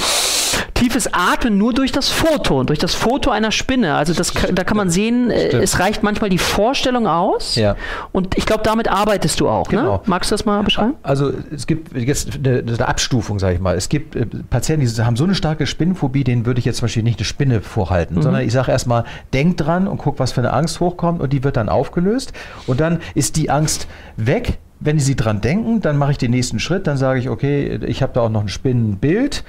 tiefes 0.82 1.08
Atmen 1.12 1.58
nur 1.58 1.72
durch 1.72 1.92
das 1.92 2.08
Foto, 2.08 2.64
durch 2.64 2.80
das 2.80 2.94
Foto 2.94 3.30
einer 3.30 3.52
Spinne. 3.52 3.94
Also 3.94 4.14
das, 4.14 4.32
da 4.52 4.64
kann 4.64 4.76
man 4.76 4.90
sehen, 4.90 5.30
äh, 5.30 5.46
Stimmt. 5.46 5.62
es 5.62 5.78
reicht 5.78 6.02
manchmal 6.02 6.28
die 6.28 6.38
Vorstellung 6.38 7.06
aus. 7.06 7.54
Ja. 7.54 7.76
Und 8.10 8.36
ich 8.36 8.46
glaube, 8.46 8.64
damit 8.64 8.88
arbeitest 8.88 9.38
du 9.38 9.48
auch. 9.48 9.70
Ne? 9.70 9.78
Genau. 9.78 9.92
Ne? 9.98 10.00
Magst 10.06 10.32
du 10.32 10.34
das 10.34 10.44
mal 10.44 10.60
beschreiben? 10.64 10.94
Also 11.04 11.32
es 11.54 11.68
gibt 11.68 11.96
jetzt 11.96 12.40
eine, 12.44 12.64
eine 12.66 12.88
Abstufung, 12.88 13.38
sage 13.38 13.54
ich 13.54 13.60
mal. 13.60 13.76
Es 13.76 13.88
gibt 13.88 14.16
äh, 14.16 14.26
Patienten, 14.50 14.84
die 14.84 15.02
haben 15.02 15.14
so 15.14 15.22
eine 15.22 15.36
starke 15.36 15.68
Spinnenphobie, 15.68 16.24
denen 16.24 16.46
würde 16.46 16.58
ich 16.58 16.64
jetzt 16.64 16.78
zum 16.78 16.86
Beispiel 16.86 17.04
nicht 17.04 17.20
eine 17.20 17.26
Spinne 17.26 17.60
vorhalten, 17.60 18.16
mhm. 18.16 18.22
sondern 18.22 18.42
ich 18.42 18.52
sage 18.52 18.72
erstmal, 18.72 19.04
denk 19.32 19.58
dran 19.58 19.86
und 19.86 19.98
guck, 19.98 20.18
was 20.18 20.32
für 20.32 20.40
eine 20.40 20.52
Angst 20.52 20.80
hochkommt 20.80 21.20
und 21.20 21.32
die 21.32 21.44
wird 21.44 21.56
dann 21.56 21.68
aufgelöst. 21.68 22.32
Und 22.66 22.80
dann 22.80 22.98
ist 23.14 23.36
die 23.36 23.50
Angst 23.50 23.86
weg. 24.16 24.58
Wenn 24.84 24.98
Sie 24.98 25.14
dran 25.14 25.40
denken, 25.40 25.80
dann 25.80 25.96
mache 25.96 26.10
ich 26.10 26.18
den 26.18 26.32
nächsten 26.32 26.58
Schritt, 26.58 26.88
dann 26.88 26.96
sage 26.96 27.20
ich, 27.20 27.28
okay, 27.28 27.78
ich 27.86 28.02
habe 28.02 28.14
da 28.14 28.22
auch 28.22 28.28
noch 28.28 28.40
ein 28.40 28.48
Spinnenbild 28.48 29.44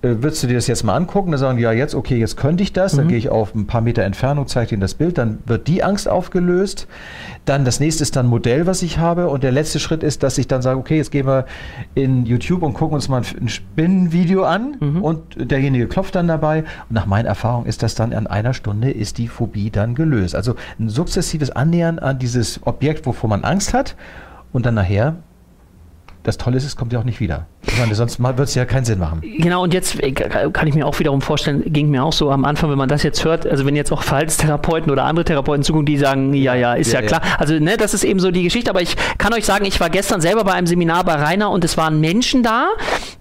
würdest 0.00 0.44
du 0.44 0.46
dir 0.46 0.54
das 0.54 0.68
jetzt 0.68 0.84
mal 0.84 0.94
angucken? 0.94 1.32
Dann 1.32 1.40
sagen 1.40 1.56
die, 1.56 1.64
ja, 1.64 1.72
jetzt, 1.72 1.94
okay, 1.94 2.18
jetzt 2.18 2.36
könnte 2.36 2.62
ich 2.62 2.72
das. 2.72 2.92
Mhm. 2.92 2.96
Dann 2.98 3.08
gehe 3.08 3.18
ich 3.18 3.30
auf 3.30 3.54
ein 3.54 3.66
paar 3.66 3.80
Meter 3.80 4.04
Entfernung, 4.04 4.46
zeige 4.46 4.74
ihnen 4.74 4.80
das 4.80 4.94
Bild, 4.94 5.18
dann 5.18 5.38
wird 5.46 5.66
die 5.66 5.82
Angst 5.82 6.08
aufgelöst. 6.08 6.86
Dann 7.44 7.64
das 7.64 7.80
nächste 7.80 8.02
ist 8.02 8.14
dann 8.14 8.26
ein 8.26 8.28
Modell, 8.28 8.66
was 8.66 8.82
ich 8.82 8.98
habe. 8.98 9.28
Und 9.28 9.42
der 9.42 9.50
letzte 9.50 9.80
Schritt 9.80 10.02
ist, 10.04 10.22
dass 10.22 10.38
ich 10.38 10.46
dann 10.46 10.62
sage, 10.62 10.78
okay, 10.78 10.96
jetzt 10.96 11.10
gehen 11.10 11.26
wir 11.26 11.46
in 11.94 12.26
YouTube 12.26 12.62
und 12.62 12.74
gucken 12.74 12.94
uns 12.94 13.08
mal 13.08 13.22
ein 13.40 13.48
Spinnenvideo 13.48 14.44
an 14.44 14.76
mhm. 14.78 15.02
und 15.02 15.50
derjenige 15.50 15.88
klopft 15.88 16.14
dann 16.14 16.28
dabei. 16.28 16.60
Und 16.60 16.92
nach 16.92 17.06
meiner 17.06 17.28
Erfahrung 17.28 17.66
ist 17.66 17.82
das 17.82 17.94
dann 17.96 18.12
in 18.12 18.26
einer 18.28 18.54
Stunde 18.54 18.90
ist 18.90 19.18
die 19.18 19.26
Phobie 19.26 19.70
dann 19.70 19.94
gelöst. 19.94 20.36
Also 20.36 20.54
ein 20.78 20.88
sukzessives 20.88 21.50
Annähern 21.50 21.98
an 21.98 22.18
dieses 22.18 22.60
Objekt, 22.66 23.04
wovor 23.06 23.28
man 23.28 23.42
Angst 23.42 23.74
hat. 23.74 23.96
Und 24.52 24.64
dann 24.64 24.74
nachher 24.74 25.16
das 26.22 26.36
Tolle 26.36 26.56
ist, 26.56 26.64
es 26.64 26.76
kommt 26.76 26.92
ja 26.92 26.98
auch 26.98 27.04
nicht 27.04 27.20
wieder. 27.20 27.46
Ich 27.68 27.78
meine, 27.78 27.94
sonst 27.94 28.20
wird 28.20 28.40
es 28.40 28.54
ja 28.54 28.64
keinen 28.64 28.84
Sinn 28.84 28.98
machen. 28.98 29.20
Genau, 29.22 29.62
und 29.62 29.74
jetzt 29.74 30.02
äh, 30.02 30.12
kann 30.12 30.66
ich 30.66 30.74
mir 30.74 30.86
auch 30.86 30.98
wiederum 30.98 31.20
vorstellen, 31.20 31.62
ging 31.66 31.90
mir 31.90 32.04
auch 32.04 32.12
so 32.12 32.30
am 32.30 32.44
Anfang, 32.44 32.70
wenn 32.70 32.78
man 32.78 32.88
das 32.88 33.02
jetzt 33.02 33.24
hört, 33.24 33.46
also 33.46 33.66
wenn 33.66 33.76
jetzt 33.76 33.92
auch 33.92 34.02
Verhaltenstherapeuten 34.02 34.90
oder 34.90 35.04
andere 35.04 35.24
Therapeuten 35.24 35.62
zugucken, 35.62 35.86
die 35.86 35.98
sagen, 35.98 36.34
ja, 36.34 36.54
ja, 36.54 36.74
ist 36.74 36.92
ja, 36.92 37.00
ja 37.00 37.06
klar. 37.06 37.22
Ja. 37.24 37.36
Also, 37.38 37.54
ne, 37.54 37.76
das 37.76 37.94
ist 37.94 38.04
eben 38.04 38.20
so 38.20 38.30
die 38.30 38.42
Geschichte, 38.42 38.70
aber 38.70 38.82
ich 38.82 38.96
kann 39.18 39.32
euch 39.34 39.44
sagen, 39.44 39.64
ich 39.64 39.80
war 39.80 39.90
gestern 39.90 40.20
selber 40.20 40.44
bei 40.44 40.52
einem 40.52 40.66
Seminar 40.66 41.04
bei 41.04 41.14
Rainer 41.14 41.50
und 41.50 41.64
es 41.64 41.76
waren 41.76 42.00
Menschen 42.00 42.42
da, 42.42 42.68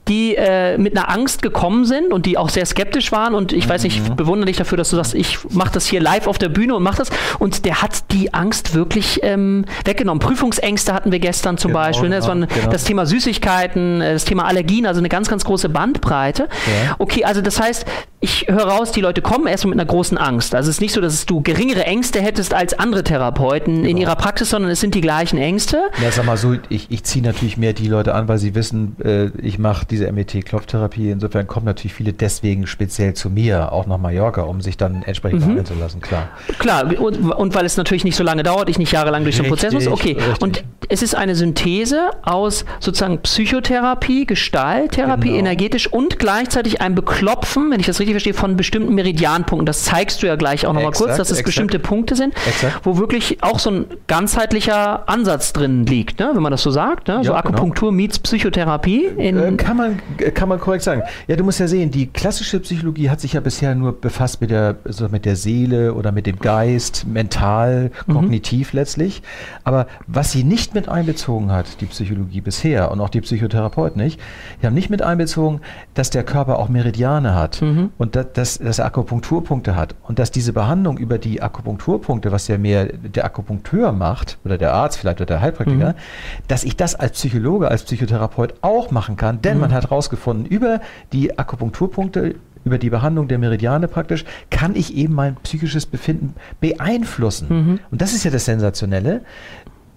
die 0.07 0.35
äh, 0.35 0.77
mit 0.77 0.97
einer 0.97 1.09
Angst 1.09 1.41
gekommen 1.41 1.85
sind 1.85 2.13
und 2.13 2.25
die 2.25 2.37
auch 2.37 2.49
sehr 2.49 2.65
skeptisch 2.65 3.11
waren 3.11 3.35
und 3.35 3.51
ich 3.51 3.65
mhm. 3.65 3.69
weiß 3.69 3.83
nicht, 3.83 3.97
ich 3.97 4.09
mhm. 4.09 4.15
bewundere 4.15 4.47
dich 4.47 4.57
dafür, 4.57 4.77
dass 4.77 4.89
du 4.89 4.95
sagst, 4.95 5.13
ich 5.13 5.39
mache 5.51 5.71
das 5.73 5.85
hier 5.85 5.99
live 5.99 6.27
auf 6.27 6.37
der 6.37 6.49
Bühne 6.49 6.75
und 6.75 6.83
mach 6.83 6.95
das 6.95 7.09
und 7.39 7.65
der 7.65 7.81
hat 7.81 8.11
die 8.11 8.33
Angst 8.33 8.73
wirklich 8.73 9.19
ähm, 9.23 9.65
weggenommen. 9.85 10.19
Prüfungsängste 10.19 10.93
hatten 10.93 11.11
wir 11.11 11.19
gestern 11.19 11.57
zum 11.57 11.71
genau, 11.71 11.83
Beispiel, 11.83 12.09
ne? 12.09 12.15
das, 12.17 12.27
genau, 12.27 12.41
war 12.41 12.47
genau. 12.47 12.71
das 12.71 12.83
Thema 12.85 13.05
Süßigkeiten, 13.05 14.01
äh, 14.01 14.13
das 14.13 14.25
Thema 14.25 14.36
Allergien, 14.45 14.85
also 14.85 14.99
eine 14.99 15.09
ganz, 15.09 15.29
ganz 15.29 15.45
große 15.45 15.69
Bandbreite. 15.69 16.43
Ja. 16.83 16.95
Okay, 16.99 17.23
also 17.23 17.41
das 17.41 17.59
heißt, 17.59 17.85
ich 18.19 18.47
höre 18.47 18.63
raus, 18.63 18.91
die 18.91 19.01
Leute 19.01 19.21
kommen 19.21 19.45
erst 19.45 19.65
mit 19.65 19.75
einer 19.75 19.85
großen 19.85 20.17
Angst. 20.17 20.55
Also 20.55 20.71
es 20.71 20.77
ist 20.77 20.81
nicht 20.81 20.93
so, 20.93 21.01
dass 21.01 21.27
du 21.27 21.41
geringere 21.41 21.83
Ängste 21.83 22.19
hättest 22.19 22.51
als 22.51 22.77
andere 22.77 23.03
Therapeuten 23.03 23.75
genau. 23.75 23.89
in 23.89 23.97
ihrer 23.97 24.15
Praxis, 24.15 24.49
sondern 24.49 24.71
es 24.71 24.79
sind 24.79 24.95
die 24.95 25.01
gleichen 25.01 25.37
Ängste. 25.37 25.91
Ja, 26.01 26.11
sag 26.11 26.25
mal 26.25 26.35
so, 26.35 26.55
ich, 26.69 26.87
ich 26.89 27.03
ziehe 27.03 27.23
natürlich 27.23 27.57
mehr 27.57 27.73
die 27.73 27.87
Leute 27.87 28.15
an, 28.15 28.27
weil 28.27 28.39
sie 28.39 28.55
wissen, 28.55 28.95
äh, 29.03 29.27
ich 29.39 29.59
mache 29.59 29.85
diese 29.85 30.11
MET-Klopftherapie. 30.11 31.11
Insofern 31.11 31.45
kommen 31.45 31.67
natürlich 31.67 31.93
viele 31.93 32.11
deswegen 32.11 32.65
speziell 32.65 33.13
zu 33.13 33.29
mir, 33.29 33.71
auch 33.71 33.85
nach 33.85 33.99
Mallorca, 33.99 34.41
um 34.41 34.61
sich 34.61 34.77
dann 34.77 35.03
entsprechend 35.03 35.41
mhm. 35.41 35.53
behandeln 35.53 35.65
zu 35.67 35.75
lassen, 35.75 36.01
klar. 36.01 36.29
Klar, 36.57 36.99
und, 36.99 37.19
und, 37.19 37.53
weil 37.53 37.65
es 37.65 37.77
natürlich 37.77 38.03
nicht 38.03 38.15
so 38.15 38.23
lange 38.23 38.41
dauert, 38.41 38.67
ich 38.67 38.79
nicht 38.79 38.91
jahrelang 38.91 39.25
durch 39.25 39.37
den 39.37 39.47
Prozess 39.47 39.73
muss. 39.73 39.87
Okay, 39.87 40.13
richtig. 40.13 40.41
und 40.41 40.63
es 40.89 41.01
ist 41.01 41.15
eine 41.15 41.35
Synthese 41.35 42.11
aus 42.23 42.65
sozusagen 42.79 43.19
Psychotherapie, 43.19 44.25
Gestalttherapie, 44.25 45.29
genau. 45.29 45.39
energetisch 45.39 45.91
und 45.91 46.17
gleichzeitig 46.17 46.81
ein 46.81 46.95
Beklopfen, 46.95 47.69
wenn 47.71 47.79
ich 47.79 47.85
das 47.85 47.99
richtig 47.99 48.06
verstehe, 48.13 48.33
von 48.33 48.55
bestimmten 48.55 48.93
Meridianpunkten. 48.95 49.65
Das 49.65 49.83
zeigst 49.83 50.21
du 50.21 50.27
ja 50.27 50.35
gleich 50.35 50.65
auch 50.65 50.73
nochmal 50.73 50.91
kurz, 50.91 51.17
dass 51.17 51.27
es 51.27 51.39
exakt. 51.39 51.45
bestimmte 51.45 51.79
Punkte 51.79 52.15
sind, 52.15 52.33
exakt. 52.47 52.81
wo 52.83 52.97
wirklich 52.97 53.43
auch 53.43 53.59
so 53.59 53.71
ein 53.71 53.85
ganzheitlicher 54.07 55.07
Ansatz 55.09 55.53
drin 55.53 55.85
liegt, 55.85 56.19
ne? 56.19 56.31
wenn 56.33 56.41
man 56.41 56.51
das 56.51 56.61
so 56.61 56.71
sagt. 56.71 57.07
Ne? 57.07 57.15
Ja, 57.15 57.23
so 57.23 57.31
genau. 57.31 57.39
Akupunktur 57.39 57.89
genau. 57.89 57.97
meets 57.97 58.19
Psychotherapie. 58.19 59.05
Äh, 59.17 59.55
kann, 59.55 59.77
man, 59.77 59.99
kann 60.33 60.49
man 60.49 60.59
korrekt 60.59 60.83
sagen. 60.83 61.01
Ja, 61.27 61.35
du 61.35 61.43
musst 61.43 61.59
ja 61.59 61.67
sehen, 61.67 61.91
die 61.91 62.07
klassische 62.07 62.59
Psychologie 62.59 63.09
hat 63.09 63.19
sich 63.21 63.33
ja 63.33 63.39
bisher 63.39 63.75
nur 63.75 63.99
befasst 63.99 64.41
mit 64.41 64.51
der, 64.51 64.77
so 64.85 65.09
mit 65.09 65.25
der 65.25 65.35
Seele 65.35 65.93
oder 65.93 66.11
mit 66.11 66.27
dem 66.27 66.39
Geist, 66.39 67.05
mental, 67.07 67.91
mhm. 68.05 68.13
kognitiv 68.13 68.73
mhm. 68.73 68.79
letztlich. 68.79 69.21
Aber 69.63 69.87
was 70.07 70.31
sie 70.31 70.43
nicht 70.43 70.73
mit 70.73 70.89
einbezogen 70.89 71.51
hat, 71.51 71.81
die 71.81 71.85
Psychologie 71.85 72.41
bisher 72.41 72.91
und 72.91 72.99
auch 73.01 73.09
die 73.09 73.21
Psychotherapeuten 73.21 74.01
nicht, 74.01 74.19
die 74.61 74.65
haben 74.65 74.73
nicht 74.73 74.89
mit 74.89 75.01
einbezogen, 75.01 75.61
dass 75.93 76.09
der 76.09 76.23
Körper 76.23 76.59
auch 76.59 76.69
Meridiane 76.69 77.35
hat. 77.35 77.61
Mhm 77.61 77.91
und 77.97 78.15
dass, 78.15 78.31
dass, 78.33 78.57
dass 78.59 78.79
er 78.79 78.85
Akupunkturpunkte 78.85 79.75
hat 79.75 79.95
und 80.03 80.19
dass 80.19 80.31
diese 80.31 80.53
Behandlung 80.53 80.97
über 80.97 81.17
die 81.17 81.41
Akupunkturpunkte, 81.41 82.31
was 82.31 82.47
ja 82.47 82.57
mehr 82.57 82.85
der 82.85 83.25
Akupunkteur 83.25 83.91
macht 83.91 84.37
oder 84.45 84.57
der 84.57 84.73
Arzt 84.73 84.97
vielleicht 84.97 85.19
oder 85.19 85.25
der 85.25 85.41
Heilpraktiker, 85.41 85.89
mhm. 85.89 86.47
dass 86.47 86.63
ich 86.63 86.75
das 86.75 86.95
als 86.95 87.13
Psychologe, 87.13 87.69
als 87.69 87.83
Psychotherapeut 87.83 88.55
auch 88.61 88.91
machen 88.91 89.15
kann, 89.17 89.41
denn 89.41 89.55
mhm. 89.55 89.61
man 89.61 89.73
hat 89.73 89.85
herausgefunden, 89.85 90.45
über 90.45 90.81
die 91.13 91.37
Akupunkturpunkte 91.37 92.35
über 92.65 92.77
die 92.77 92.89
Behandlung 92.89 93.29
der 93.29 93.37
Meridiane 93.39 93.87
praktisch, 93.87 94.25
kann 94.49 94.75
ich 94.75 94.93
eben 94.95 95.13
mein 95.13 95.37
psychisches 95.37 95.85
Befinden 95.85 96.35
beeinflussen. 96.59 97.47
Mhm. 97.49 97.79
Und 97.91 98.01
das 98.01 98.13
ist 98.13 98.25
ja 98.25 98.31
das 98.31 98.43
Sensationelle. 98.43 99.21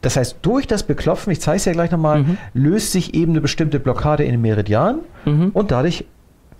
Das 0.02 0.16
heißt, 0.16 0.36
durch 0.42 0.66
das 0.66 0.84
Beklopfen, 0.84 1.32
ich 1.32 1.40
zeige 1.40 1.56
es 1.56 1.64
ja 1.64 1.72
gleich 1.72 1.90
nochmal, 1.90 2.22
mhm. 2.22 2.38
löst 2.54 2.92
sich 2.92 3.14
eben 3.14 3.32
eine 3.32 3.40
bestimmte 3.40 3.80
Blockade 3.80 4.24
in 4.24 4.30
den 4.30 4.40
Meridian 4.40 5.00
mhm. 5.24 5.50
und 5.52 5.72
dadurch 5.72 6.06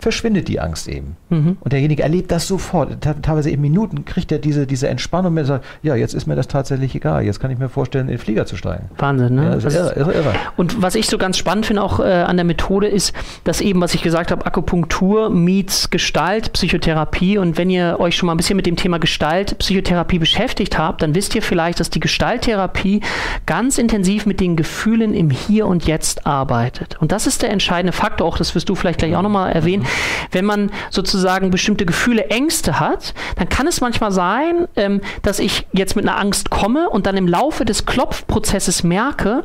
verschwindet 0.01 0.47
die 0.47 0.59
Angst 0.59 0.87
eben. 0.87 1.15
Mhm. 1.29 1.57
Und 1.59 1.73
derjenige 1.73 2.03
erlebt 2.03 2.31
das 2.31 2.47
sofort. 2.47 2.97
Teilweise 3.01 3.51
in 3.51 3.61
Minuten 3.61 4.03
kriegt 4.05 4.31
er 4.31 4.39
diese, 4.39 4.65
diese 4.65 4.87
Entspannung 4.87 5.37
und 5.37 5.45
sagt, 5.45 5.65
ja, 5.83 5.95
jetzt 5.95 6.13
ist 6.13 6.25
mir 6.25 6.35
das 6.35 6.47
tatsächlich 6.47 6.95
egal. 6.95 7.23
Jetzt 7.23 7.39
kann 7.39 7.51
ich 7.51 7.59
mir 7.59 7.69
vorstellen, 7.69 8.05
in 8.05 8.15
den 8.15 8.19
Flieger 8.19 8.45
zu 8.45 8.57
steigen. 8.57 8.89
Wahnsinn, 8.97 9.35
ne? 9.35 9.43
Ja, 9.43 9.55
das 9.55 9.65
ist 9.65 9.75
irre, 9.75 9.93
irre, 9.95 10.13
irre. 10.13 10.33
Und 10.57 10.81
was 10.81 10.95
ich 10.95 11.07
so 11.07 11.17
ganz 11.17 11.37
spannend 11.37 11.67
finde 11.67 11.83
auch 11.83 11.99
äh, 11.99 12.03
an 12.03 12.35
der 12.35 12.43
Methode 12.43 12.87
ist, 12.87 13.13
dass 13.43 13.61
eben, 13.61 13.79
was 13.81 13.93
ich 13.93 14.01
gesagt 14.01 14.31
habe, 14.31 14.45
Akupunktur 14.45 15.29
meets 15.29 15.89
Gestalt, 15.91 16.53
Psychotherapie. 16.53 17.37
Und 17.37 17.57
wenn 17.57 17.69
ihr 17.69 17.97
euch 17.99 18.15
schon 18.15 18.27
mal 18.27 18.33
ein 18.33 18.37
bisschen 18.37 18.55
mit 18.57 18.65
dem 18.65 18.75
Thema 18.75 18.97
Gestalt, 18.97 19.57
Psychotherapie 19.59 20.19
beschäftigt 20.19 20.77
habt, 20.77 21.03
dann 21.03 21.13
wisst 21.13 21.35
ihr 21.35 21.41
vielleicht, 21.41 21.79
dass 21.79 21.89
die 21.89 21.99
Gestalttherapie 21.99 23.01
ganz 23.45 23.77
intensiv 23.77 24.25
mit 24.25 24.39
den 24.39 24.55
Gefühlen 24.55 25.13
im 25.13 25.29
Hier 25.29 25.67
und 25.67 25.85
Jetzt 25.85 26.25
arbeitet. 26.25 26.97
Und 26.99 27.11
das 27.11 27.27
ist 27.27 27.43
der 27.43 27.51
entscheidende 27.51 27.93
Faktor, 27.93 28.27
auch 28.27 28.37
das 28.37 28.55
wirst 28.55 28.67
du 28.69 28.75
vielleicht 28.75 28.99
gleich 28.99 29.15
auch 29.15 29.21
nochmal 29.21 29.51
erwähnen. 29.51 29.85
Wenn 30.31 30.45
man 30.45 30.71
sozusagen 30.89 31.51
bestimmte 31.51 31.85
Gefühle, 31.85 32.25
Ängste 32.25 32.79
hat, 32.79 33.13
dann 33.35 33.49
kann 33.49 33.67
es 33.67 33.81
manchmal 33.81 34.11
sein, 34.11 34.67
ähm, 34.75 35.01
dass 35.21 35.39
ich 35.39 35.67
jetzt 35.73 35.95
mit 35.95 36.07
einer 36.07 36.19
Angst 36.19 36.49
komme 36.49 36.89
und 36.89 37.05
dann 37.05 37.17
im 37.17 37.27
Laufe 37.27 37.65
des 37.65 37.85
Klopfprozesses 37.85 38.83
merke, 38.83 39.43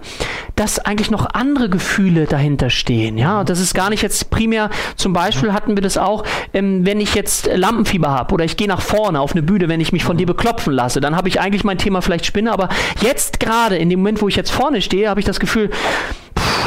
dass 0.55 0.79
eigentlich 0.79 1.11
noch 1.11 1.26
andere 1.35 1.69
Gefühle 1.69 2.26
dahinter 2.26 2.71
stehen. 2.71 3.19
Ja, 3.19 3.45
das 3.45 3.61
ist 3.61 3.75
gar 3.75 3.91
nicht 3.91 4.03
jetzt 4.03 4.31
primär, 4.31 4.71
zum 4.97 5.12
Beispiel 5.12 5.53
hatten 5.53 5.76
wir 5.76 5.83
das 5.83 5.99
auch, 5.99 6.25
ähm, 6.53 6.87
wenn 6.87 7.00
ich 7.00 7.15
jetzt 7.15 7.49
Lampenfieber 7.53 8.11
habe 8.11 8.35
oder 8.35 8.45
ich 8.45 8.57
gehe 8.57 8.69
nach 8.69 8.81
vorne 8.81 9.21
auf 9.21 9.33
eine 9.33 9.43
Bühne, 9.43 9.69
wenn 9.69 9.81
ich 9.81 9.93
mich 9.93 10.05
von 10.05 10.17
dir 10.17 10.26
beklopfen 10.26 10.73
lasse, 10.73 11.00
dann 11.00 11.17
habe 11.17 11.29
ich 11.29 11.41
eigentlich 11.41 11.65
mein 11.65 11.79
Thema 11.79 12.03
vielleicht 12.03 12.26
Spinne, 12.26 12.53
aber 12.53 12.69
jetzt 13.00 13.41
gerade 13.41 13.76
in 13.76 13.91
dem 13.91 14.00
Moment, 14.00 14.23
wo 14.23 14.29
ich 14.29 14.37
jetzt 14.37 14.50
vorne 14.50 14.83
stehe, 14.83 15.09
habe 15.09 15.21
ich 15.21 15.26
das 15.26 15.41
Gefühl, 15.41 15.71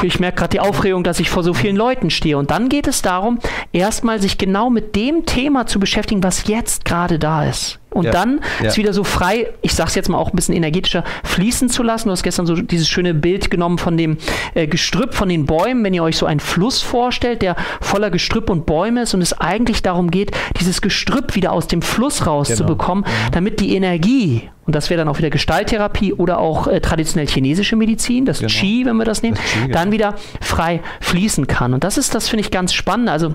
ich 0.04 0.20
merke 0.20 0.38
gerade 0.38 0.52
die 0.52 0.60
Aufregung, 0.60 1.04
dass 1.04 1.20
ich 1.20 1.30
vor 1.30 1.44
so 1.44 1.54
vielen 1.54 1.76
Leuten 1.76 2.10
stehe. 2.10 2.38
Und 2.38 2.52
dann 2.52 2.70
geht 2.70 2.88
es 2.88 3.02
darum, 3.02 3.40
erstmal 3.72 4.22
sich 4.22 4.38
genau 4.38 4.70
mit 4.70 4.96
dem 4.96 5.26
Thema 5.26 5.66
zu 5.66 5.80
beschäftigen, 5.80 6.24
was 6.24 6.48
jetzt 6.48 6.86
gerade 6.86 7.20
da 7.20 7.46
ist. 7.46 7.80
Und 7.92 8.06
ja, 8.06 8.12
dann 8.12 8.42
ja. 8.62 8.68
es 8.68 8.78
wieder 8.78 8.94
so 8.94 9.04
frei, 9.04 9.48
ich 9.62 9.74
sag's 9.74 9.96
jetzt 9.96 10.10
mal 10.10 10.18
auch 10.18 10.30
ein 10.32 10.36
bisschen 10.36 10.56
energetischer, 10.56 11.04
fließen 11.24 11.70
zu 11.70 11.82
lassen. 11.82 12.08
Du 12.10 12.12
hast 12.12 12.24
gestern 12.24 12.46
so 12.46 12.56
dieses 12.56 12.88
schöne 12.88 13.14
Bild 13.14 13.50
genommen 13.50 13.78
von 13.78 13.98
dem 13.98 14.18
äh, 14.54 14.68
Gestrüpp, 14.68 15.16
von 15.16 15.30
den 15.30 15.46
Bäumen, 15.46 15.84
wenn 15.84 15.94
ihr 15.94 16.04
euch 16.04 16.18
so 16.18 16.26
einen 16.26 16.40
Fluss 16.40 16.82
vorstellt, 16.82 17.42
der 17.42 17.56
voller 17.82 18.12
Gestrüpp 18.12 18.50
und 18.50 18.66
Bäume 18.66 19.04
ist 19.04 19.14
und 19.14 19.22
es 19.22 19.34
eigentlich 19.34 19.82
darum 19.82 20.12
geht, 20.12 20.32
dieses 20.60 20.82
Gestrüpp 20.82 21.36
wieder 21.36 21.52
aus 21.52 21.68
dem 21.68 21.82
Fluss 21.82 22.28
rauszubekommen, 22.28 23.04
genau. 23.04 23.16
mhm. 23.16 23.32
damit 23.32 23.60
die 23.60 23.76
Energie 23.76 24.50
und 24.70 24.76
das 24.76 24.92
wäre 24.92 25.00
dann 25.00 25.08
auch 25.08 25.18
wieder 25.18 25.32
Gestalttherapie 25.32 26.14
oder 26.14 26.38
auch 26.38 26.68
äh, 26.68 26.80
traditionell 26.80 27.26
chinesische 27.28 27.76
Medizin, 27.76 28.26
das 28.26 28.38
genau. 28.38 28.52
Qi, 28.54 28.86
wenn 28.86 28.98
wir 28.98 29.04
das 29.04 29.24
nehmen, 29.24 29.36
das 29.36 29.44
Qi, 29.44 29.62
genau. 29.62 29.74
dann 29.74 29.92
wieder 29.92 30.14
frei 30.42 30.82
fließen 31.02 31.48
kann. 31.48 31.74
Und 31.74 31.84
das 31.84 31.98
ist, 31.98 32.14
das 32.14 32.30
finde 32.30 32.42
ich 32.42 32.52
ganz 32.52 32.74
spannend. 32.74 33.10
Also 33.10 33.34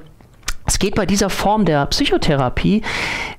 es 0.66 0.78
geht 0.78 0.94
bei 0.94 1.06
dieser 1.06 1.30
Form 1.30 1.64
der 1.64 1.86
Psychotherapie 1.86 2.82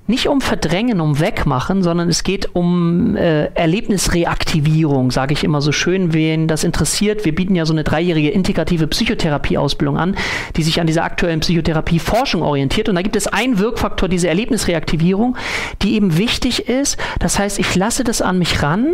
nicht 0.07 0.27
um 0.27 0.39
Verdrängen, 0.39 1.01
um 1.01 1.19
Wegmachen, 1.19 1.81
sondern 1.81 2.09
es 2.09 2.23
geht 2.23 2.53
um 2.53 3.15
äh, 3.15 3.45
Erlebnisreaktivierung, 3.55 5.09
sage 5.09 5.33
ich 5.33 5.43
immer 5.43 5.61
so 5.61 5.71
schön, 5.71 6.13
wen 6.13 6.47
das 6.47 6.63
interessiert. 6.63 7.25
Wir 7.25 7.33
bieten 7.33 7.55
ja 7.55 7.65
so 7.65 7.73
eine 7.73 7.83
dreijährige 7.83 8.29
integrative 8.29 8.85
Psychotherapieausbildung 8.85 9.97
an, 9.97 10.15
die 10.57 10.63
sich 10.63 10.79
an 10.79 10.85
dieser 10.85 11.03
aktuellen 11.03 11.39
Psychotherapieforschung 11.39 12.43
orientiert. 12.43 12.87
Und 12.87 12.95
da 12.95 13.01
gibt 13.01 13.15
es 13.15 13.25
einen 13.25 13.57
Wirkfaktor, 13.57 14.07
diese 14.07 14.27
Erlebnisreaktivierung, 14.27 15.37
die 15.81 15.95
eben 15.95 16.17
wichtig 16.17 16.69
ist. 16.69 16.97
Das 17.17 17.39
heißt, 17.39 17.57
ich 17.57 17.75
lasse 17.75 18.03
das 18.03 18.21
an 18.21 18.37
mich 18.37 18.61
ran, 18.61 18.93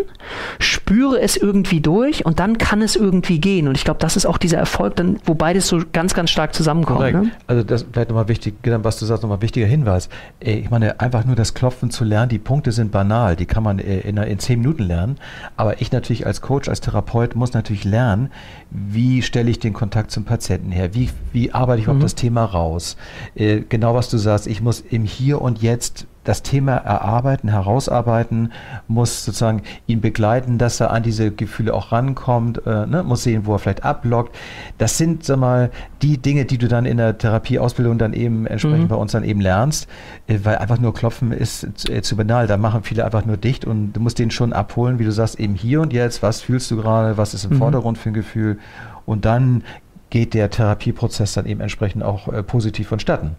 spüre 0.60 1.20
es 1.20 1.36
irgendwie 1.36 1.82
durch 1.82 2.26
und 2.26 2.40
dann 2.40 2.58
kann 2.58 2.82
es 2.82 2.96
irgendwie 2.96 3.40
gehen. 3.40 3.68
Und 3.68 3.76
ich 3.76 3.84
glaube, 3.84 4.00
das 4.00 4.16
ist 4.16 4.26
auch 4.26 4.38
dieser 4.38 4.60
Erfolg, 4.60 4.96
dann, 4.96 5.20
wo 5.26 5.34
beides 5.34 5.68
so 5.68 5.82
ganz, 5.92 6.14
ganz 6.14 6.30
stark 6.30 6.56
zusammenkommt. 6.56 7.12
Ne? 7.12 7.32
Also 7.48 7.64
das 7.64 7.86
vielleicht 7.92 8.10
nochmal 8.10 8.21
wichtig, 8.28 8.62
genau, 8.62 8.84
was 8.84 8.98
du 8.98 9.06
sagst, 9.06 9.24
nochmal 9.24 9.42
wichtiger 9.42 9.66
Hinweis. 9.66 10.10
Ich 10.40 10.70
meine, 10.70 11.00
einfach 11.00 11.26
nur 11.26 11.36
das 11.36 11.54
Klopfen 11.54 11.90
zu 11.90 12.04
lernen, 12.04 12.30
die 12.30 12.40
Punkte 12.40 12.72
sind 12.72 12.92
banal, 12.92 13.36
die 13.36 13.46
kann 13.46 13.64
man 13.64 13.80
äh, 13.80 14.00
in, 14.00 14.18
in 14.18 14.40
zehn 14.40 14.60
Minuten 14.60 14.84
lernen. 14.84 15.18
Aber 15.58 15.82
ich 15.82 15.92
natürlich 15.92 16.26
als 16.26 16.42
Coach, 16.42 16.70
als 16.70 16.82
Therapeut 16.82 17.36
muss 17.36 17.54
natürlich 17.54 17.84
lernen, 17.84 18.32
wie 18.70 19.22
stelle 19.22 19.50
ich 19.50 19.60
den 19.60 19.74
Kontakt 19.74 20.12
zum 20.12 20.26
Patienten 20.26 20.72
her, 20.72 20.94
wie, 20.94 21.10
wie 21.34 21.52
arbeite 21.52 21.82
ich 21.82 21.88
mhm. 21.88 21.96
auf 21.96 22.02
das 22.02 22.16
Thema 22.16 22.46
raus. 22.46 22.98
Äh, 23.36 23.62
genau 23.68 23.96
was 23.96 24.10
du 24.10 24.18
sagst, 24.18 24.48
ich 24.48 24.62
muss 24.62 24.82
im 24.82 25.04
Hier 25.04 25.42
und 25.42 25.62
Jetzt 25.62 26.08
das 26.24 26.44
Thema 26.44 26.74
erarbeiten, 26.74 27.50
herausarbeiten, 27.50 28.52
muss 28.88 29.26
sozusagen 29.26 29.64
ihn 29.88 30.02
begleiten, 30.02 30.58
dass 30.58 30.80
er 30.80 30.92
an 30.92 31.04
diese 31.04 31.32
Gefühle 31.32 31.74
auch 31.74 31.92
rankommt, 31.92 32.66
äh, 32.66 32.86
ne, 32.86 33.04
muss 33.04 33.24
sehen, 33.24 33.46
wo 33.46 33.54
er 33.54 33.60
vielleicht 33.60 33.84
ablockt. 33.84 34.36
Das 34.78 34.98
sind, 34.98 35.24
sag 35.24 35.38
mal, 35.38 35.72
die 36.02 36.20
Dinge, 36.20 36.46
die 36.46 36.58
du 36.58 36.68
dann 36.68 36.86
in 36.86 36.98
der 36.98 37.18
Therapieausbildung 37.18 37.98
dann 37.98 38.14
eben 38.14 38.46
entsprechend 38.46 38.84
mhm. 38.84 38.88
bei 38.90 38.96
uns 38.96 39.14
dann 39.14 39.24
eben 39.24 39.42
lernst, 39.42 39.88
äh, 40.28 40.40
weil 40.44 40.58
einfach 40.58 40.80
nur 40.80 40.94
klopfen 40.94 41.32
ist 41.32 41.90
äh, 41.90 42.02
zu 42.02 42.16
banal. 42.16 42.46
Da 42.46 42.58
machen 42.58 42.84
viele 42.84 43.04
einfach 43.04 43.26
nur 43.26 43.38
dicht 43.38 43.66
und 43.66 43.94
du 43.94 44.00
musst 44.00 44.20
den 44.20 44.30
schon 44.30 44.54
abholen, 44.54 45.00
wie 45.00 45.06
du 45.06 45.12
sagst, 45.12 45.40
eben 45.40 45.56
hier 45.56 45.82
und 45.82 45.92
jetzt, 45.92 46.22
was 46.22 46.42
fühlst 46.42 46.70
du 46.70 46.78
gerade, 46.78 47.18
was 47.18 47.34
ist 47.34 47.46
im 47.46 47.54
mhm. 47.54 47.58
Vordergrund 47.58 47.98
für 47.98 48.10
ein 48.10 48.14
Gefühl 48.14 48.60
und 49.06 49.26
dann 49.26 49.64
geht 50.12 50.34
der 50.34 50.50
Therapieprozess 50.50 51.34
dann 51.34 51.48
eben 51.48 51.62
entsprechend 51.62 52.04
auch 52.04 52.28
äh, 52.28 52.44
positiv 52.44 52.90
vonstatten. 52.90 53.38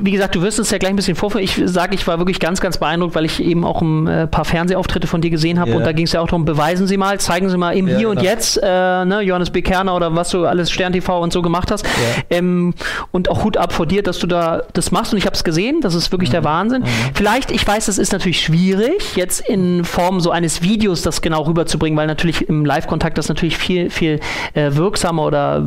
Wie 0.00 0.10
gesagt, 0.10 0.34
du 0.34 0.42
wirst 0.42 0.58
uns 0.58 0.70
ja 0.70 0.78
gleich 0.78 0.90
ein 0.90 0.96
bisschen 0.96 1.16
vorführen. 1.16 1.44
Ich 1.44 1.60
sage, 1.64 1.94
ich 1.94 2.06
war 2.06 2.18
wirklich 2.18 2.40
ganz, 2.40 2.60
ganz 2.60 2.78
beeindruckt, 2.78 3.14
weil 3.14 3.24
ich 3.24 3.42
eben 3.42 3.64
auch 3.64 3.82
ein 3.82 4.06
äh, 4.06 4.26
paar 4.26 4.44
Fernsehauftritte 4.44 5.06
von 5.06 5.20
dir 5.20 5.30
gesehen 5.30 5.58
habe. 5.58 5.70
Yeah. 5.70 5.78
Und 5.78 5.86
da 5.86 5.92
ging 5.92 6.06
es 6.06 6.12
ja 6.12 6.20
auch 6.20 6.26
darum, 6.26 6.44
beweisen 6.44 6.86
Sie 6.86 6.96
mal, 6.96 7.18
zeigen 7.20 7.48
Sie 7.48 7.56
mal 7.56 7.72
im 7.72 7.86
ja, 7.86 7.96
Hier 7.96 8.08
genau. 8.08 8.20
und 8.20 8.22
Jetzt, 8.22 8.58
äh, 8.62 9.04
ne, 9.04 9.20
Johannes 9.22 9.50
B. 9.50 9.62
Kerner 9.62 9.94
oder 9.94 10.14
was 10.14 10.30
du 10.30 10.46
alles 10.46 10.70
Stern 10.70 10.92
TV 10.92 11.20
und 11.20 11.32
so 11.32 11.42
gemacht 11.42 11.70
hast. 11.70 11.84
Yeah. 11.84 12.38
Ähm, 12.38 12.74
und 13.10 13.30
auch 13.30 13.44
Hut 13.44 13.56
ab 13.56 13.72
vor 13.72 13.86
dir, 13.86 14.02
dass 14.02 14.18
du 14.18 14.26
da 14.26 14.62
das 14.72 14.90
machst. 14.90 15.12
Und 15.12 15.18
ich 15.18 15.26
habe 15.26 15.34
es 15.34 15.44
gesehen, 15.44 15.80
das 15.80 15.94
ist 15.94 16.12
wirklich 16.12 16.30
mhm. 16.30 16.34
der 16.34 16.44
Wahnsinn. 16.44 16.82
Mhm. 16.82 16.86
Vielleicht, 17.14 17.50
ich 17.50 17.66
weiß, 17.66 17.86
das 17.86 17.98
ist 17.98 18.12
natürlich 18.12 18.40
schwierig, 18.40 19.16
jetzt 19.16 19.48
in 19.48 19.84
Form 19.84 20.20
so 20.20 20.30
eines 20.30 20.62
Videos 20.62 21.02
das 21.02 21.22
genau 21.22 21.42
rüberzubringen, 21.42 21.96
weil 21.96 22.06
natürlich 22.06 22.48
im 22.48 22.64
Live-Kontakt 22.64 23.18
das 23.18 23.28
natürlich 23.28 23.56
viel, 23.56 23.90
viel 23.90 24.20
äh, 24.54 24.74
wirksamer 24.74 25.24
oder 25.24 25.64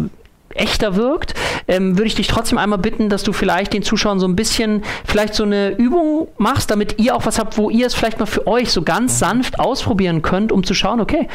echter 0.55 0.95
wirkt, 0.95 1.33
ähm, 1.67 1.97
würde 1.97 2.07
ich 2.07 2.15
dich 2.15 2.27
trotzdem 2.27 2.57
einmal 2.57 2.79
bitten, 2.79 3.09
dass 3.09 3.23
du 3.23 3.33
vielleicht 3.33 3.73
den 3.73 3.83
Zuschauern 3.83 4.19
so 4.19 4.27
ein 4.27 4.35
bisschen 4.35 4.83
vielleicht 5.05 5.33
so 5.33 5.43
eine 5.43 5.71
Übung 5.71 6.27
machst, 6.37 6.71
damit 6.71 6.99
ihr 6.99 7.15
auch 7.15 7.25
was 7.25 7.39
habt, 7.39 7.57
wo 7.57 7.69
ihr 7.69 7.87
es 7.87 7.93
vielleicht 7.93 8.19
mal 8.19 8.25
für 8.25 8.47
euch 8.47 8.71
so 8.71 8.81
ganz 8.81 9.19
sanft 9.19 9.59
ausprobieren 9.59 10.21
könnt, 10.21 10.51
um 10.51 10.63
zu 10.63 10.73
schauen, 10.73 10.99
okay, 10.99 11.27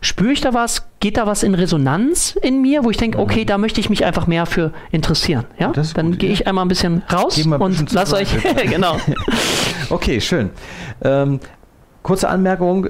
spüre 0.00 0.32
ich 0.32 0.40
da 0.40 0.54
was, 0.54 0.86
geht 1.00 1.16
da 1.16 1.26
was 1.26 1.42
in 1.42 1.54
Resonanz 1.54 2.36
in 2.40 2.62
mir, 2.62 2.84
wo 2.84 2.90
ich 2.90 2.96
denke, 2.96 3.18
okay, 3.18 3.44
da 3.44 3.58
möchte 3.58 3.80
ich 3.80 3.90
mich 3.90 4.04
einfach 4.04 4.26
mehr 4.26 4.46
für 4.46 4.72
interessieren. 4.90 5.44
Ja? 5.58 5.72
Dann 5.94 6.18
gehe 6.18 6.30
ich 6.30 6.46
einmal 6.46 6.64
ein 6.64 6.68
bisschen 6.68 7.02
raus 7.12 7.38
und 7.38 7.58
bisschen 7.58 7.88
lass 7.92 8.12
euch, 8.12 8.28
genau. 8.70 8.96
okay, 9.90 10.20
schön. 10.20 10.50
Ähm, 11.02 11.40
kurze 12.02 12.28
Anmerkung, 12.28 12.88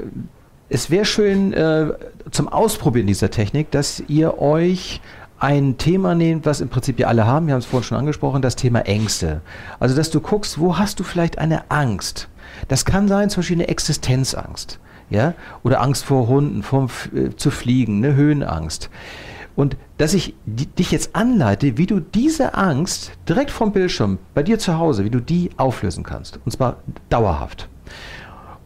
es 0.68 0.90
wäre 0.90 1.04
schön 1.04 1.52
äh, 1.52 1.88
zum 2.30 2.48
Ausprobieren 2.48 3.06
dieser 3.06 3.30
Technik, 3.30 3.70
dass 3.70 4.02
ihr 4.08 4.38
euch 4.38 5.00
ein 5.38 5.78
Thema 5.78 6.14
nehmt, 6.14 6.46
was 6.46 6.60
im 6.60 6.68
Prinzip 6.68 6.98
wir 6.98 7.08
alle 7.08 7.26
haben, 7.26 7.46
wir 7.46 7.54
haben 7.54 7.60
es 7.60 7.66
vorhin 7.66 7.86
schon 7.86 7.98
angesprochen, 7.98 8.42
das 8.42 8.56
Thema 8.56 8.80
Ängste. 8.80 9.40
Also, 9.78 9.94
dass 9.94 10.10
du 10.10 10.20
guckst, 10.20 10.58
wo 10.58 10.78
hast 10.78 11.00
du 11.00 11.04
vielleicht 11.04 11.38
eine 11.38 11.70
Angst? 11.70 12.28
Das 12.68 12.84
kann 12.84 13.08
sein, 13.08 13.28
zum 13.28 13.40
Beispiel 13.40 13.56
eine 13.56 13.68
Existenzangst, 13.68 14.78
ja, 15.10 15.34
oder 15.62 15.80
Angst 15.82 16.04
vor 16.04 16.28
Hunden, 16.28 16.62
vom, 16.62 16.88
äh, 17.14 17.30
zu 17.36 17.50
fliegen, 17.50 18.04
eine 18.04 18.14
Höhenangst. 18.14 18.90
Und 19.56 19.76
dass 19.96 20.12
ich 20.12 20.34
dich 20.44 20.90
jetzt 20.90 21.16
anleite, 21.16 21.78
wie 21.78 21.86
du 21.86 22.00
diese 22.00 22.54
Angst 22.54 23.12
direkt 23.26 23.50
vom 23.50 23.72
Bildschirm 23.72 24.18
bei 24.34 24.42
dir 24.42 24.58
zu 24.58 24.78
Hause, 24.78 25.04
wie 25.04 25.10
du 25.10 25.20
die 25.20 25.50
auflösen 25.56 26.04
kannst. 26.04 26.38
Und 26.44 26.52
zwar 26.52 26.76
dauerhaft. 27.08 27.68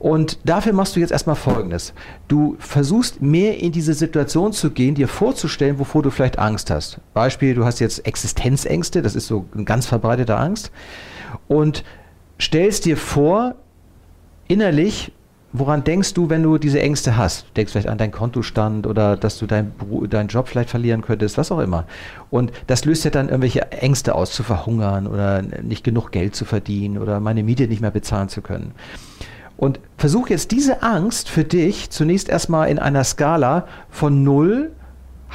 Und 0.00 0.38
dafür 0.44 0.72
machst 0.72 0.96
du 0.96 1.00
jetzt 1.00 1.10
erstmal 1.12 1.36
Folgendes. 1.36 1.92
Du 2.26 2.56
versuchst 2.58 3.20
mehr 3.20 3.60
in 3.60 3.70
diese 3.70 3.92
Situation 3.92 4.52
zu 4.54 4.70
gehen, 4.70 4.94
dir 4.94 5.08
vorzustellen, 5.08 5.78
wovor 5.78 6.02
du 6.02 6.10
vielleicht 6.10 6.38
Angst 6.38 6.70
hast. 6.70 7.00
Beispiel, 7.12 7.54
du 7.54 7.66
hast 7.66 7.80
jetzt 7.80 8.06
Existenzängste, 8.06 9.02
das 9.02 9.14
ist 9.14 9.26
so 9.26 9.44
eine 9.54 9.64
ganz 9.64 9.84
verbreitete 9.84 10.38
Angst. 10.38 10.72
Und 11.48 11.84
stellst 12.40 12.86
dir 12.86 12.96
vor, 12.96 13.56
innerlich, 14.48 15.12
woran 15.52 15.84
denkst 15.84 16.14
du, 16.14 16.30
wenn 16.30 16.42
du 16.42 16.56
diese 16.56 16.80
Ängste 16.80 17.18
hast? 17.18 17.54
Denkst 17.54 17.72
vielleicht 17.72 17.88
an 17.88 17.98
deinen 17.98 18.12
Kontostand 18.12 18.86
oder 18.86 19.18
dass 19.18 19.38
du 19.38 19.44
deinen 19.44 19.74
dein 20.08 20.28
Job 20.28 20.48
vielleicht 20.48 20.70
verlieren 20.70 21.02
könntest, 21.02 21.36
was 21.36 21.52
auch 21.52 21.58
immer. 21.58 21.84
Und 22.30 22.52
das 22.68 22.86
löst 22.86 23.04
ja 23.04 23.10
dann 23.10 23.28
irgendwelche 23.28 23.70
Ängste 23.70 24.14
aus, 24.14 24.32
zu 24.32 24.44
verhungern 24.44 25.06
oder 25.06 25.42
nicht 25.42 25.84
genug 25.84 26.10
Geld 26.10 26.34
zu 26.34 26.46
verdienen 26.46 26.96
oder 26.96 27.20
meine 27.20 27.42
Miete 27.42 27.68
nicht 27.68 27.82
mehr 27.82 27.90
bezahlen 27.90 28.30
zu 28.30 28.40
können. 28.40 28.72
Und 29.60 29.78
versuch 29.98 30.30
jetzt 30.30 30.52
diese 30.52 30.82
Angst 30.82 31.28
für 31.28 31.44
dich 31.44 31.90
zunächst 31.90 32.30
erstmal 32.30 32.70
in 32.70 32.78
einer 32.78 33.04
Skala 33.04 33.66
von 33.90 34.22
0, 34.22 34.72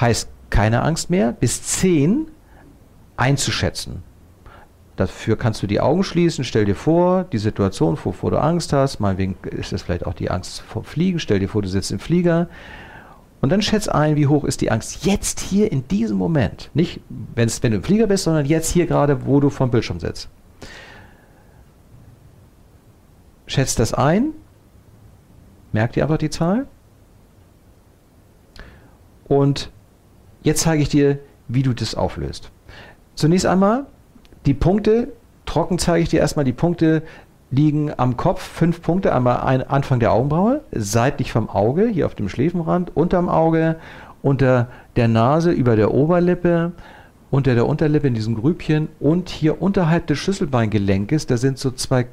heißt 0.02 0.30
keine 0.50 0.82
Angst 0.82 1.12
mehr, 1.12 1.32
bis 1.32 1.62
10 1.62 2.26
einzuschätzen. 3.18 4.02
Dafür 4.96 5.38
kannst 5.38 5.62
du 5.62 5.68
die 5.68 5.80
Augen 5.80 6.04
schließen, 6.04 6.44
stell 6.44 6.66
dir 6.66 6.74
vor, 6.74 7.26
die 7.26 7.38
Situation, 7.38 8.00
wovor 8.04 8.32
du 8.32 8.42
Angst 8.42 8.74
hast, 8.74 9.00
meinetwegen 9.00 9.36
ist 9.44 9.74
das 9.74 9.84
vielleicht 9.84 10.08
auch 10.08 10.16
die 10.16 10.32
Angst 10.32 10.62
vor 10.62 10.84
Fliegen, 10.84 11.20
stell 11.20 11.38
dir 11.38 11.48
vor, 11.48 11.62
du 11.62 11.68
sitzt 11.68 11.92
im 11.92 12.00
Flieger 12.00 12.48
Und 13.42 13.52
dann 13.52 13.62
schätz 13.62 13.88
ein, 13.88 14.16
wie 14.16 14.26
hoch 14.26 14.44
ist 14.44 14.62
die 14.62 14.72
Angst 14.72 15.06
jetzt 15.06 15.40
hier 15.40 15.72
in 15.72 15.88
diesem 15.88 16.18
Moment. 16.18 16.72
Nicht, 16.74 17.00
wenn 17.10 17.48
du 17.48 17.68
im 17.68 17.84
Flieger 17.84 18.08
bist, 18.08 18.24
sondern 18.24 18.48
jetzt 18.48 18.72
hier 18.72 18.88
gerade, 18.88 19.28
wo 19.28 19.40
du 19.40 19.52
vom 19.52 19.70
Bildschirm 19.70 20.00
sitzt. 20.00 20.30
Schätzt 23.48 23.80
das 23.80 23.94
ein. 23.94 24.34
Merkt 25.72 25.98
ihr 25.98 26.04
einfach 26.04 26.18
die 26.18 26.30
Zahl. 26.30 26.68
Und 29.28 29.72
jetzt 30.44 30.62
zeige 30.62 30.82
ich 30.82 30.90
dir, 30.90 31.20
wie 31.48 31.64
du 31.64 31.74
das 31.74 31.96
auflöst. 31.96 32.52
Zunächst 33.16 33.46
einmal 33.46 33.86
die 34.46 34.54
Punkte, 34.54 35.10
trocken 35.46 35.80
zeige 35.80 36.04
ich 36.04 36.10
dir 36.10 36.20
erstmal 36.20 36.46
die 36.46 36.54
Punkte, 36.54 37.04
liegen 37.52 37.92
am 37.98 38.18
Kopf 38.18 38.42
fünf 38.42 38.82
Punkte. 38.82 39.14
Einmal 39.14 39.42
ein 39.42 39.68
Anfang 39.68 40.00
der 40.00 40.12
Augenbraue, 40.12 40.62
seitlich 40.72 41.32
vom 41.32 41.50
Auge, 41.50 41.88
hier 41.88 42.06
auf 42.06 42.16
dem 42.16 42.30
Schläfenrand, 42.30 42.96
unterm 42.96 43.30
Auge, 43.30 43.78
unter 44.22 44.68
der 44.96 45.08
Nase, 45.08 45.52
über 45.52 45.76
der 45.76 45.94
Oberlippe, 45.94 46.72
unter 47.32 47.54
der 47.54 47.68
Unterlippe 47.68 48.08
in 48.08 48.14
diesem 48.14 48.36
Grübchen 48.36 48.88
und 49.00 49.30
hier 49.30 49.62
unterhalb 49.62 50.08
des 50.08 50.18
Schlüsselbeingelenkes, 50.20 51.28
da 51.28 51.38
sind 51.38 51.58
so 51.58 51.72
zwei 51.72 52.08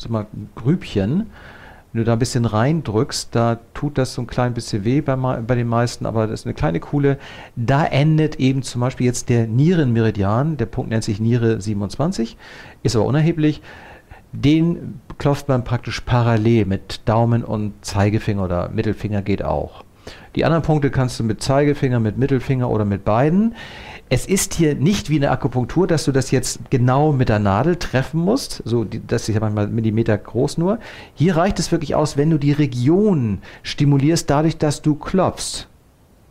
so 0.00 0.08
mal, 0.08 0.26
Grübchen. 0.54 1.26
Wenn 1.92 1.98
du 1.98 2.04
da 2.04 2.12
ein 2.12 2.20
bisschen 2.20 2.44
reindrückst, 2.44 3.34
da 3.34 3.58
tut 3.74 3.98
das 3.98 4.14
so 4.14 4.22
ein 4.22 4.28
klein 4.28 4.54
bisschen 4.54 4.84
weh 4.84 5.00
bei, 5.00 5.16
bei 5.16 5.54
den 5.56 5.66
meisten, 5.66 6.06
aber 6.06 6.28
das 6.28 6.40
ist 6.40 6.46
eine 6.46 6.54
kleine 6.54 6.78
Kuhle. 6.78 7.18
Da 7.56 7.84
endet 7.84 8.36
eben 8.36 8.62
zum 8.62 8.80
Beispiel 8.80 9.06
jetzt 9.06 9.28
der 9.28 9.48
Nierenmeridian, 9.48 10.56
der 10.56 10.66
Punkt 10.66 10.90
nennt 10.90 11.02
sich 11.02 11.18
Niere 11.20 11.60
27, 11.60 12.36
ist 12.84 12.94
aber 12.94 13.06
unerheblich 13.06 13.60
den 14.32 15.00
klopft 15.18 15.48
man 15.48 15.64
praktisch 15.64 16.00
parallel 16.00 16.66
mit 16.66 17.08
Daumen 17.08 17.44
und 17.44 17.84
Zeigefinger 17.84 18.44
oder 18.44 18.68
Mittelfinger 18.68 19.22
geht 19.22 19.42
auch. 19.42 19.84
Die 20.36 20.44
anderen 20.44 20.62
Punkte 20.62 20.90
kannst 20.90 21.18
du 21.20 21.24
mit 21.24 21.42
Zeigefinger, 21.42 22.00
mit 22.00 22.16
Mittelfinger 22.16 22.70
oder 22.70 22.84
mit 22.84 23.04
beiden. 23.04 23.54
Es 24.12 24.26
ist 24.26 24.54
hier 24.54 24.74
nicht 24.74 25.08
wie 25.08 25.16
eine 25.16 25.30
Akupunktur, 25.30 25.86
dass 25.86 26.04
du 26.04 26.10
das 26.10 26.32
jetzt 26.32 26.68
genau 26.68 27.12
mit 27.12 27.28
der 27.28 27.38
Nadel 27.38 27.76
treffen 27.76 28.20
musst. 28.20 28.60
So, 28.64 28.84
das 28.84 29.28
ist 29.28 29.34
ja 29.36 29.40
manchmal 29.40 29.68
Millimeter 29.68 30.18
groß 30.18 30.58
nur. 30.58 30.80
Hier 31.14 31.36
reicht 31.36 31.60
es 31.60 31.70
wirklich 31.70 31.94
aus, 31.94 32.16
wenn 32.16 32.28
du 32.28 32.36
die 32.36 32.50
Region 32.50 33.40
stimulierst, 33.62 34.28
dadurch, 34.28 34.58
dass 34.58 34.82
du 34.82 34.96
klopfst. 34.96 35.68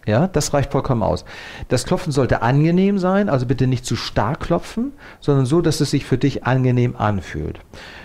Ja, 0.06 0.28
das 0.28 0.54
reicht 0.54 0.74
vollkommen 0.74 1.04
aus. 1.04 1.24
Das 1.70 1.86
Klopfen 1.86 2.12
sollte 2.12 2.42
angenehm 2.42 3.00
sein, 3.00 3.30
also 3.30 3.46
bitte 3.46 3.66
nicht 3.66 3.86
zu 3.86 3.96
stark 3.96 4.42
klopfen, 4.42 4.92
sondern 5.22 5.46
so, 5.46 5.62
dass 5.62 5.80
es 5.80 5.92
sich 5.92 6.04
für 6.04 6.18
dich 6.18 6.46
angenehm 6.46 6.98
anfühlt. 6.98 7.62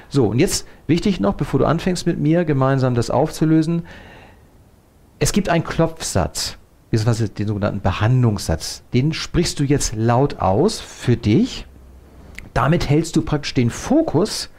So, 0.09 0.27
und 0.27 0.39
jetzt 0.39 0.69
wichtig 0.87 1.19
noch, 1.19 1.35
bevor 1.35 1.59
du 1.59 1.67
anfängst 1.67 2.07
mit 2.07 2.21
mir 2.21 2.45
gemeinsam 2.45 2.95
das 2.95 3.11
aufzulösen, 3.11 3.87
es 5.19 5.33
gibt 5.33 5.49
einen 5.49 5.65
Klopfsatz, 5.65 6.59
beziehungsweise 6.91 7.29
den 7.29 7.49
sogenannten 7.49 7.81
Behandlungssatz. 7.81 8.83
Den 8.93 9.13
sprichst 9.13 9.59
du 9.61 9.65
jetzt 9.65 9.95
laut 9.97 10.41
aus 10.41 10.81
für 10.81 11.17
dich. 11.17 11.67
Damit 12.53 12.89
hältst 12.89 13.17
du 13.17 13.23
praktisch 13.23 13.55
den 13.55 13.71
Fokus 13.71 14.51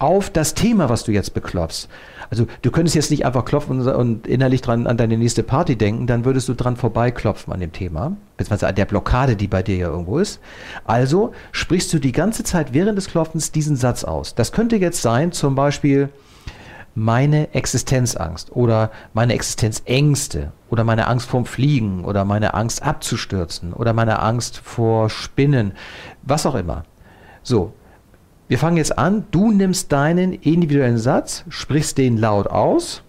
auf 0.00 0.30
das 0.30 0.54
Thema, 0.54 0.88
was 0.88 1.04
du 1.04 1.12
jetzt 1.12 1.34
beklopfst. 1.34 1.88
Also 2.30 2.46
du 2.62 2.70
könntest 2.70 2.96
jetzt 2.96 3.10
nicht 3.10 3.26
einfach 3.26 3.44
klopfen 3.44 3.86
und 3.86 4.26
innerlich 4.26 4.62
dran 4.62 4.86
an 4.86 4.96
deine 4.96 5.18
nächste 5.18 5.42
Party 5.42 5.76
denken, 5.76 6.06
dann 6.06 6.24
würdest 6.24 6.48
du 6.48 6.54
dran 6.54 6.76
vorbeiklopfen 6.76 7.52
an 7.52 7.60
dem 7.60 7.72
Thema, 7.72 8.16
beziehungsweise 8.36 8.68
an 8.68 8.74
der 8.76 8.86
Blockade, 8.86 9.36
die 9.36 9.46
bei 9.46 9.62
dir 9.62 9.76
ja 9.76 9.88
irgendwo 9.88 10.18
ist. 10.18 10.40
Also 10.84 11.32
sprichst 11.52 11.92
du 11.92 11.98
die 11.98 12.12
ganze 12.12 12.44
Zeit 12.44 12.72
während 12.72 12.96
des 12.96 13.08
Klopfens 13.08 13.52
diesen 13.52 13.76
Satz 13.76 14.04
aus. 14.04 14.34
Das 14.34 14.52
könnte 14.52 14.76
jetzt 14.76 15.02
sein, 15.02 15.32
zum 15.32 15.54
Beispiel 15.54 16.08
meine 16.94 17.54
Existenzangst 17.54 18.54
oder 18.54 18.90
meine 19.12 19.34
Existenzängste 19.34 20.52
oder 20.68 20.84
meine 20.84 21.06
Angst 21.06 21.28
vorm 21.28 21.46
Fliegen 21.46 22.04
oder 22.04 22.24
meine 22.24 22.54
Angst 22.54 22.82
abzustürzen 22.82 23.72
oder 23.72 23.92
meine 23.92 24.20
Angst 24.20 24.58
vor 24.58 25.08
Spinnen, 25.08 25.72
was 26.22 26.46
auch 26.46 26.54
immer. 26.54 26.84
So, 27.42 27.72
wir 28.48 28.58
fangen 28.58 28.76
jetzt 28.76 28.98
an. 28.98 29.26
Du 29.30 29.52
nimmst 29.52 29.92
deinen 29.92 30.32
individuellen 30.32 30.98
Satz, 30.98 31.44
sprichst 31.48 31.98
den 31.98 32.16
laut 32.16 32.48
aus 32.48 33.02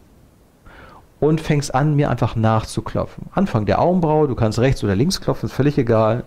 und 1.19 1.41
fängst 1.41 1.73
an, 1.73 1.95
mir 1.95 2.09
einfach 2.09 2.35
nachzuklopfen. 2.35 3.25
Anfang 3.33 3.65
der 3.65 3.79
Augenbraue, 3.79 4.27
du 4.27 4.35
kannst 4.35 4.59
rechts 4.59 4.83
oder 4.83 4.95
links 4.95 5.21
klopfen, 5.21 5.47
ist 5.47 5.55
völlig 5.55 5.77
egal. 5.77 6.23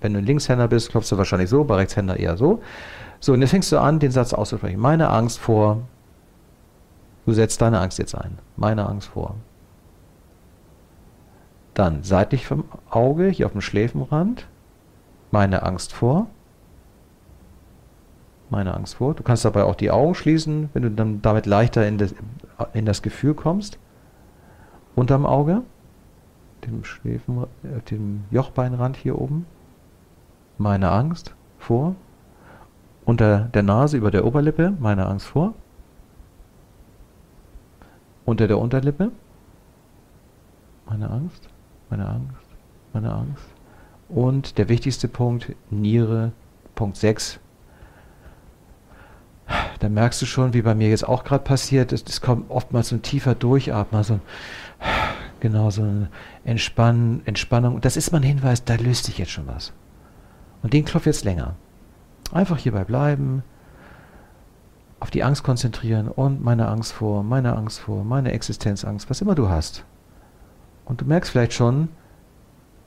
Wenn 0.00 0.12
du 0.12 0.18
ein 0.18 0.24
Linkshänder 0.24 0.68
bist, 0.68 0.90
klopfst 0.90 1.10
du 1.10 1.18
wahrscheinlich 1.18 1.50
so, 1.50 1.64
bei 1.64 1.76
Rechtshänder 1.76 2.18
eher 2.18 2.36
so. 2.36 2.62
So, 3.20 3.32
und 3.32 3.40
jetzt 3.40 3.50
fängst 3.50 3.70
du 3.72 3.78
an, 3.78 3.98
den 3.98 4.10
Satz 4.10 4.32
auszusprechen. 4.32 4.80
Meine 4.80 5.08
Angst 5.10 5.38
vor. 5.38 5.82
Du 7.24 7.32
setzt 7.32 7.60
deine 7.60 7.80
Angst 7.80 7.98
jetzt 7.98 8.14
ein. 8.14 8.38
Meine 8.56 8.88
Angst 8.88 9.08
vor. 9.08 9.36
Dann 11.74 12.02
seitlich 12.02 12.46
vom 12.46 12.64
Auge, 12.90 13.28
hier 13.28 13.46
auf 13.46 13.52
dem 13.52 13.60
Schläfenrand. 13.60 14.46
Meine 15.30 15.62
Angst 15.62 15.92
vor 15.92 16.26
meine 18.52 18.74
Angst 18.74 18.94
vor. 18.94 19.14
Du 19.14 19.24
kannst 19.24 19.44
dabei 19.44 19.64
auch 19.64 19.74
die 19.74 19.90
Augen 19.90 20.14
schließen, 20.14 20.68
wenn 20.72 20.82
du 20.82 20.90
dann 20.92 21.20
damit 21.22 21.46
leichter 21.46 21.84
in 21.88 21.98
das, 21.98 22.14
in 22.72 22.86
das 22.86 23.02
Gefühl 23.02 23.34
kommst. 23.34 23.78
Unterm 24.94 25.26
Auge, 25.26 25.62
dem 26.64 26.84
Schläfen, 26.84 27.44
äh, 27.64 27.80
dem 27.90 28.24
Jochbeinrand 28.30 28.96
hier 28.96 29.20
oben. 29.20 29.46
Meine 30.58 30.92
Angst 30.92 31.34
vor. 31.58 31.96
Unter 33.04 33.40
der 33.40 33.64
Nase, 33.64 33.96
über 33.96 34.12
der 34.12 34.24
Oberlippe, 34.24 34.74
meine 34.78 35.06
Angst 35.06 35.26
vor. 35.26 35.54
Unter 38.24 38.46
der 38.46 38.58
Unterlippe, 38.58 39.10
meine 40.86 41.10
Angst, 41.10 41.48
meine 41.90 42.08
Angst, 42.08 42.46
meine 42.92 43.12
Angst. 43.12 43.44
Und 44.08 44.58
der 44.58 44.68
wichtigste 44.68 45.08
Punkt, 45.08 45.54
Niere, 45.70 46.32
Punkt 46.74 46.96
6, 46.96 47.40
da 49.80 49.88
merkst 49.88 50.22
du 50.22 50.26
schon, 50.26 50.54
wie 50.54 50.62
bei 50.62 50.74
mir 50.74 50.88
jetzt 50.88 51.06
auch 51.06 51.24
gerade 51.24 51.44
passiert, 51.44 51.92
es, 51.92 52.04
es 52.06 52.20
kommt 52.20 52.50
oftmals 52.50 52.88
so 52.88 52.96
ein 52.96 53.02
tiefer 53.02 53.34
Durchatmen, 53.34 54.02
so 54.04 54.20
genau 55.40 55.70
so 55.70 55.82
eine 55.82 56.08
Entspann, 56.44 57.22
Entspannung. 57.24 57.80
Das 57.80 57.96
ist 57.96 58.12
mal 58.12 58.18
ein 58.18 58.24
Hinweis, 58.24 58.64
da 58.64 58.76
löst 58.76 59.04
sich 59.04 59.18
jetzt 59.18 59.32
schon 59.32 59.48
was. 59.48 59.72
Und 60.62 60.72
den 60.72 60.84
klopft 60.84 61.06
jetzt 61.06 61.24
länger. 61.24 61.56
Einfach 62.32 62.58
hierbei 62.58 62.84
bleiben, 62.84 63.42
auf 65.02 65.10
die 65.10 65.24
Angst 65.24 65.42
konzentrieren 65.42 66.06
und 66.06 66.44
meine 66.44 66.68
Angst 66.68 66.92
vor, 66.92 67.24
meine 67.24 67.56
Angst 67.56 67.80
vor, 67.80 68.04
meine 68.04 68.30
Existenzangst, 68.30 69.10
was 69.10 69.20
immer 69.20 69.34
du 69.34 69.48
hast. 69.48 69.82
Und 70.84 71.00
du 71.00 71.04
merkst 71.04 71.32
vielleicht 71.32 71.54
schon, 71.54 71.88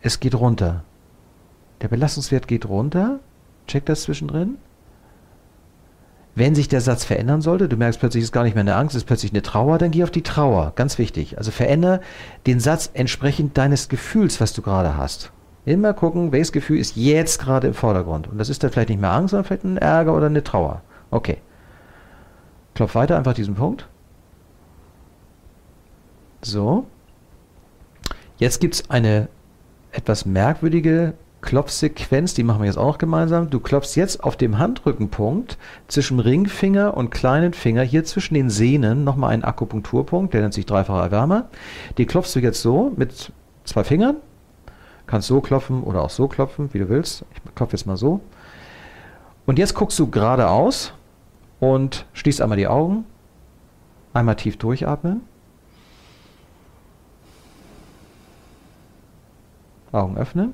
es 0.02 0.22
geht 0.22 0.34
runter. 0.34 0.86
Der 1.82 1.90
Belastungswert 1.90 2.48
geht 2.48 2.70
runter. 2.70 3.20
Check 3.68 3.86
das 3.86 4.04
zwischendrin. 4.04 4.56
Wenn 6.36 6.56
sich 6.56 6.70
der 6.70 6.80
Satz 6.80 7.04
verändern 7.04 7.42
sollte, 7.42 7.68
du 7.68 7.76
merkst 7.76 8.00
plötzlich, 8.00 8.22
es 8.22 8.30
ist 8.30 8.34
gar 8.34 8.44
nicht 8.44 8.56
mehr 8.56 8.62
eine 8.62 8.76
Angst, 8.76 8.96
es 8.96 9.02
ist 9.02 9.08
plötzlich 9.08 9.34
eine 9.34 9.42
Trauer, 9.42 9.78
dann 9.78 9.92
geh 9.92 10.04
auf 10.04 10.12
die 10.12 10.24
Trauer. 10.24 10.72
Ganz 10.78 10.98
wichtig. 10.98 11.38
Also 11.38 11.52
verändere 11.52 12.00
den 12.48 12.62
Satz 12.62 12.90
entsprechend 12.94 13.58
deines 13.58 13.90
Gefühls, 13.90 14.40
was 14.40 14.54
du 14.54 14.62
gerade 14.62 14.96
hast. 14.96 15.34
Immer 15.66 15.94
gucken, 15.94 16.32
welches 16.32 16.54
Gefühl 16.54 16.80
ist 16.80 16.96
jetzt 16.96 17.42
gerade 17.42 17.68
im 17.68 17.74
Vordergrund. 17.74 18.30
Und 18.30 18.38
das 18.38 18.48
ist 18.48 18.64
dann 18.64 18.72
vielleicht 18.72 18.90
nicht 18.90 19.02
mehr 19.02 19.12
Angst, 19.12 19.32
sondern 19.32 19.46
vielleicht 19.46 19.66
ein 19.66 19.78
Ärger 19.78 20.16
oder 20.16 20.28
eine 20.28 20.46
Trauer. 20.46 20.82
Okay. 21.12 21.40
Klopf 22.76 22.94
weiter 22.94 23.18
einfach 23.18 23.34
diesen 23.34 23.56
Punkt. 23.56 23.88
So. 26.42 26.86
Jetzt 28.38 28.60
gibt 28.60 28.76
es 28.76 28.90
eine 28.90 29.30
etwas 29.92 30.26
merkwürdige 30.26 31.14
Klopfsequenz, 31.42 32.34
die 32.34 32.44
machen 32.44 32.62
wir 32.62 32.66
jetzt 32.66 32.78
auch 32.78 32.98
gemeinsam. 32.98 33.50
Du 33.50 33.60
klopfst 33.60 33.96
jetzt 33.96 34.24
auf 34.24 34.36
dem 34.36 34.58
Handrückenpunkt 34.58 35.58
zwischen 35.88 36.20
Ringfinger 36.20 36.98
und 36.98 37.12
kleinen 37.12 37.54
Finger, 37.54 37.84
hier 37.84 38.04
zwischen 38.04 38.34
den 38.34 38.50
Sehnen, 38.50 39.04
nochmal 39.04 39.32
einen 39.32 39.44
Akupunkturpunkt, 39.44 40.34
der 40.34 40.42
nennt 40.42 40.54
sich 40.54 40.66
dreifacher 40.66 41.04
Erwärmer. 41.04 41.48
Den 41.98 42.08
klopfst 42.08 42.36
du 42.36 42.40
jetzt 42.40 42.62
so 42.62 42.92
mit 42.98 43.32
zwei 43.64 43.84
Fingern. 43.84 44.18
Kannst 45.08 45.28
so 45.28 45.40
klopfen 45.40 45.84
oder 45.84 46.02
auch 46.02 46.10
so 46.10 46.28
klopfen, 46.28 46.70
wie 46.74 46.80
du 46.80 46.90
willst. 46.90 47.24
Ich 47.34 47.56
klopfe 47.56 47.78
jetzt 47.78 47.86
mal 47.86 47.96
so. 47.96 48.22
Und 49.46 49.60
jetzt 49.60 49.76
guckst 49.76 50.00
du 50.00 50.10
geradeaus 50.10 50.94
und 51.66 52.06
schließt 52.14 52.42
einmal 52.42 52.60
die 52.60 52.68
Augen. 52.68 53.06
Einmal 54.14 54.36
tief 54.36 54.58
durchatmen. 54.58 55.22
Augen 59.92 60.16
öffnen. 60.16 60.54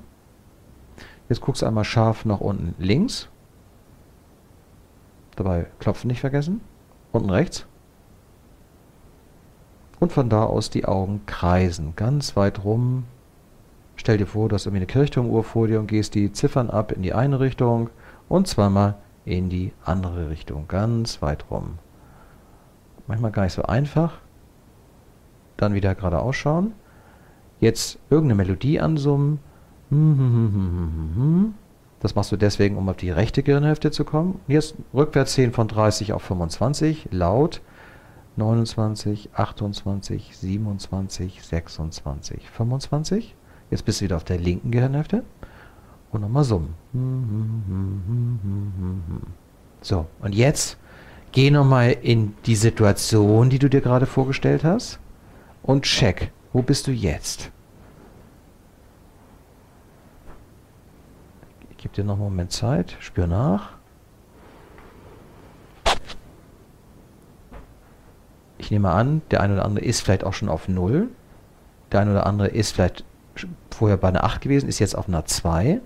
Jetzt 1.27 1.41
guckst 1.41 1.61
du 1.61 1.65
einmal 1.65 1.83
scharf 1.83 2.23
nach 2.23 2.39
unten 2.39 2.75
links. 2.81 3.27
Dabei 5.35 5.67
klopfen 5.79 6.07
nicht 6.07 6.21
vergessen. 6.21 6.61
Unten 7.11 7.29
rechts. 7.29 7.65
Und 9.99 10.13
von 10.13 10.29
da 10.29 10.45
aus 10.45 10.69
die 10.69 10.85
Augen 10.85 11.25
kreisen. 11.25 11.93
Ganz 11.97 12.37
weit 12.37 12.63
rum. 12.63 13.03
Stell 13.97 14.17
dir 14.17 14.27
vor, 14.27 14.47
du 14.47 14.55
hast 14.55 14.65
irgendwie 14.65 14.83
eine 14.83 14.87
Kirchturmuhr 14.87 15.43
vor 15.43 15.67
dir 15.67 15.81
und 15.81 15.87
gehst 15.87 16.15
die 16.15 16.31
Ziffern 16.31 16.69
ab 16.69 16.93
in 16.93 17.01
die 17.01 17.13
eine 17.13 17.41
Richtung 17.41 17.89
und 18.29 18.47
zweimal 18.47 18.95
in 19.25 19.49
die 19.49 19.71
andere 19.83 20.29
Richtung. 20.29 20.67
Ganz 20.67 21.21
weit 21.21 21.45
rum. 21.51 21.77
Manchmal 23.07 23.31
gar 23.31 23.43
nicht 23.43 23.53
so 23.53 23.63
einfach. 23.63 24.19
Dann 25.57 25.73
wieder 25.73 25.95
geradeaus 25.95 26.35
schauen. 26.35 26.73
jetzt 27.61 27.99
irgendeine 28.09 28.43
Melodie 28.43 28.81
ansummen. 28.81 29.39
Das 32.01 32.15
machst 32.15 32.31
du 32.31 32.37
deswegen, 32.37 32.75
um 32.77 32.89
auf 32.89 32.97
die 32.97 33.11
rechte 33.11 33.43
Gehirnhälfte 33.43 33.91
zu 33.91 34.03
kommen. 34.03 34.41
Jetzt 34.47 34.75
rückwärts 34.93 35.33
zählen 35.33 35.53
von 35.53 35.69
30 35.69 36.11
auf 36.13 36.23
25, 36.23 37.09
laut. 37.11 37.61
29, 38.37 39.29
28, 39.33 40.35
27, 40.37 41.43
26, 41.43 42.49
25. 42.49 43.35
Jetzt 43.69 43.85
bist 43.85 43.99
du 43.99 44.05
wieder 44.05 44.15
auf 44.15 44.23
der 44.23 44.39
linken 44.39 44.71
Gehirnhälfte. 44.71 45.23
Und 46.11 46.21
nochmal 46.21 46.43
summen. 46.43 46.75
So, 49.81 50.07
und 50.19 50.35
jetzt 50.35 50.77
geh 51.31 51.49
nochmal 51.49 51.91
in 51.91 52.35
die 52.45 52.55
Situation, 52.55 53.49
die 53.49 53.59
du 53.59 53.69
dir 53.69 53.81
gerade 53.81 54.05
vorgestellt 54.05 54.63
hast. 54.63 54.99
Und 55.63 55.83
check, 55.83 56.31
wo 56.51 56.61
bist 56.61 56.87
du 56.87 56.91
jetzt? 56.91 57.51
Ich 61.69 61.77
gebe 61.77 61.95
dir 61.95 62.03
noch 62.03 62.15
einen 62.15 62.23
Moment 62.23 62.51
Zeit, 62.51 62.97
spür 62.99 63.27
nach. 63.27 63.77
Ich 68.57 68.69
nehme 68.69 68.91
an, 68.91 69.21
der 69.31 69.41
eine 69.41 69.53
oder 69.53 69.65
andere 69.65 69.85
ist 69.85 70.01
vielleicht 70.01 70.23
auch 70.23 70.33
schon 70.33 70.49
auf 70.49 70.67
0. 70.67 71.07
Der 71.91 72.01
eine 72.01 72.11
oder 72.11 72.25
andere 72.25 72.49
ist 72.49 72.73
vielleicht 72.73 73.05
vorher 73.71 73.97
bei 73.97 74.09
einer 74.09 74.23
8 74.23 74.41
gewesen, 74.41 74.67
ist 74.69 74.79
jetzt 74.79 74.95
auf 74.95 75.07
einer 75.07 75.25
2. 75.25 75.81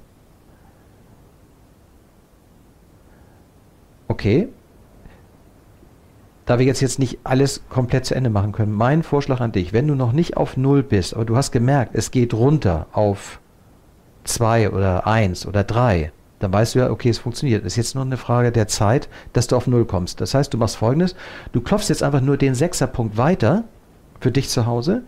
Okay. 4.15 4.47
Da 6.45 6.57
wir 6.57 6.65
jetzt, 6.65 6.79
jetzt 6.79 6.99
nicht 6.99 7.19
alles 7.25 7.63
komplett 7.67 8.05
zu 8.05 8.15
Ende 8.15 8.29
machen 8.29 8.53
können, 8.53 8.71
mein 8.71 9.03
Vorschlag 9.03 9.41
an 9.41 9.51
dich, 9.51 9.73
wenn 9.73 9.89
du 9.89 9.95
noch 9.95 10.13
nicht 10.13 10.37
auf 10.37 10.55
0 10.55 10.83
bist, 10.83 11.13
aber 11.15 11.25
du 11.25 11.35
hast 11.35 11.51
gemerkt, 11.51 11.95
es 11.95 12.11
geht 12.11 12.33
runter 12.33 12.85
auf 12.93 13.41
2 14.23 14.69
oder 14.69 15.05
1 15.05 15.47
oder 15.47 15.65
3, 15.65 16.13
dann 16.39 16.53
weißt 16.53 16.75
du 16.75 16.79
ja, 16.79 16.91
okay, 16.91 17.09
es 17.09 17.17
funktioniert. 17.17 17.65
Es 17.65 17.73
ist 17.73 17.75
jetzt 17.75 17.95
nur 17.95 18.05
eine 18.05 18.15
Frage 18.15 18.53
der 18.53 18.69
Zeit, 18.69 19.09
dass 19.33 19.47
du 19.47 19.57
auf 19.57 19.67
Null 19.67 19.83
kommst. 19.83 20.21
Das 20.21 20.33
heißt, 20.33 20.53
du 20.53 20.57
machst 20.57 20.77
folgendes: 20.77 21.15
Du 21.51 21.59
klopfst 21.59 21.89
jetzt 21.89 22.03
einfach 22.03 22.21
nur 22.21 22.37
den 22.37 22.55
Sechserpunkt 22.55 23.17
weiter 23.17 23.65
für 24.21 24.31
dich 24.31 24.47
zu 24.47 24.65
Hause 24.65 25.03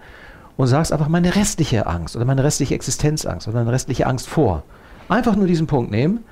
und 0.57 0.67
sagst 0.67 0.91
einfach 0.91 1.07
meine 1.07 1.35
restliche 1.35 1.87
Angst 1.87 2.17
oder 2.17 2.25
meine 2.25 2.43
restliche 2.43 2.75
Existenzangst 2.75 3.47
oder 3.47 3.59
meine 3.59 3.71
restliche 3.71 4.05
Angst 4.05 4.27
vor. 4.27 4.63
Einfach 5.07 5.37
nur 5.37 5.47
diesen 5.47 5.67
Punkt 5.67 5.91
nehmen, 5.91 6.25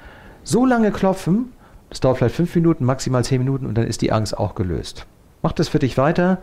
so 0.44 0.66
lange 0.66 0.92
klopfen, 0.92 1.54
das 1.90 2.00
dauert 2.00 2.18
vielleicht 2.18 2.36
fünf 2.36 2.54
Minuten, 2.56 2.86
maximal 2.86 3.24
zehn 3.24 3.40
Minuten 3.40 3.66
und 3.66 3.78
dann 3.78 3.86
ist 3.86 4.02
die 4.02 4.12
Angst 4.12 4.38
auch 4.38 4.56
gelöst. 4.56 5.06
Mach 5.42 5.52
das 5.52 5.68
für 5.68 5.80
dich 5.80 5.98
weiter. 5.98 6.40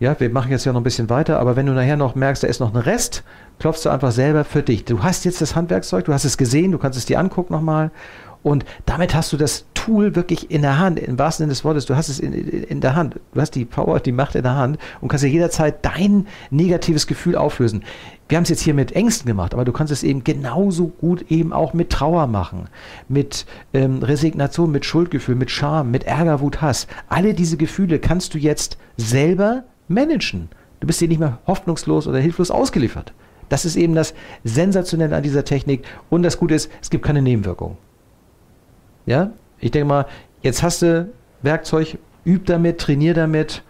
Ja, 0.00 0.18
wir 0.20 0.30
machen 0.30 0.52
jetzt 0.52 0.64
ja 0.64 0.72
noch 0.72 0.80
ein 0.80 0.84
bisschen 0.84 1.10
weiter, 1.10 1.40
aber 1.40 1.56
wenn 1.56 1.66
du 1.66 1.72
nachher 1.72 1.96
noch 1.96 2.14
merkst, 2.14 2.44
da 2.44 2.46
ist 2.46 2.60
noch 2.60 2.72
ein 2.72 2.80
Rest, 2.80 3.24
klopfst 3.58 3.84
du 3.84 3.90
einfach 3.90 4.12
selber 4.12 4.44
für 4.44 4.62
dich. 4.62 4.84
Du 4.84 5.02
hast 5.02 5.24
jetzt 5.24 5.40
das 5.40 5.56
Handwerkszeug, 5.56 6.04
du 6.04 6.12
hast 6.12 6.24
es 6.24 6.38
gesehen, 6.38 6.70
du 6.70 6.78
kannst 6.78 6.96
es 6.96 7.04
dir 7.04 7.18
angucken 7.18 7.52
nochmal 7.52 7.90
und 8.42 8.64
damit 8.86 9.14
hast 9.14 9.32
du 9.32 9.36
das 9.36 9.66
Tool 9.74 10.14
wirklich 10.14 10.50
in 10.50 10.62
der 10.62 10.78
Hand, 10.78 10.98
im 10.98 11.18
wahrsten 11.18 11.44
Sinne 11.44 11.52
des 11.52 11.64
Wortes. 11.64 11.86
Du 11.86 11.96
hast 11.96 12.08
es 12.08 12.20
in, 12.20 12.32
in, 12.32 12.80
der 12.80 12.94
Hand. 12.94 13.18
Du 13.32 13.40
hast 13.40 13.54
die 13.54 13.64
Power, 13.64 14.00
die 14.00 14.12
Macht 14.12 14.34
in 14.34 14.42
der 14.42 14.54
Hand 14.54 14.78
und 15.00 15.08
kannst 15.08 15.24
ja 15.24 15.30
jederzeit 15.30 15.84
dein 15.84 16.26
negatives 16.50 17.06
Gefühl 17.06 17.36
auflösen. 17.36 17.84
Wir 18.28 18.36
haben 18.36 18.42
es 18.42 18.50
jetzt 18.50 18.60
hier 18.60 18.74
mit 18.74 18.92
Ängsten 18.92 19.26
gemacht, 19.26 19.54
aber 19.54 19.64
du 19.64 19.72
kannst 19.72 19.92
es 19.92 20.02
eben 20.02 20.24
genauso 20.24 20.88
gut 20.88 21.30
eben 21.30 21.54
auch 21.54 21.72
mit 21.72 21.90
Trauer 21.90 22.26
machen, 22.26 22.68
mit 23.08 23.46
ähm, 23.72 24.02
Resignation, 24.02 24.70
mit 24.70 24.84
Schuldgefühl, 24.84 25.36
mit 25.36 25.50
Scham, 25.50 25.90
mit 25.90 26.04
Ärger, 26.04 26.40
Wut, 26.40 26.60
Hass. 26.60 26.86
Alle 27.08 27.32
diese 27.32 27.56
Gefühle 27.56 27.98
kannst 27.98 28.34
du 28.34 28.38
jetzt 28.38 28.76
selber 28.98 29.64
managen. 29.88 30.50
Du 30.80 30.86
bist 30.86 31.00
dir 31.00 31.08
nicht 31.08 31.20
mehr 31.20 31.38
hoffnungslos 31.46 32.06
oder 32.06 32.18
hilflos 32.18 32.50
ausgeliefert. 32.50 33.14
Das 33.48 33.64
ist 33.64 33.76
eben 33.76 33.94
das 33.94 34.12
Sensationelle 34.44 35.16
an 35.16 35.22
dieser 35.22 35.44
Technik. 35.44 35.84
Und 36.10 36.22
das 36.22 36.38
Gute 36.38 36.54
ist, 36.54 36.70
es 36.82 36.90
gibt 36.90 37.06
keine 37.06 37.22
Nebenwirkungen. 37.22 37.78
Ja, 39.08 39.30
ich 39.58 39.70
denke 39.70 39.88
mal, 39.88 40.06
jetzt 40.42 40.62
hast 40.62 40.82
du 40.82 41.10
Werkzeug, 41.40 41.96
üb 42.26 42.44
damit, 42.44 42.78
trainier 42.78 43.14
damit 43.14 43.62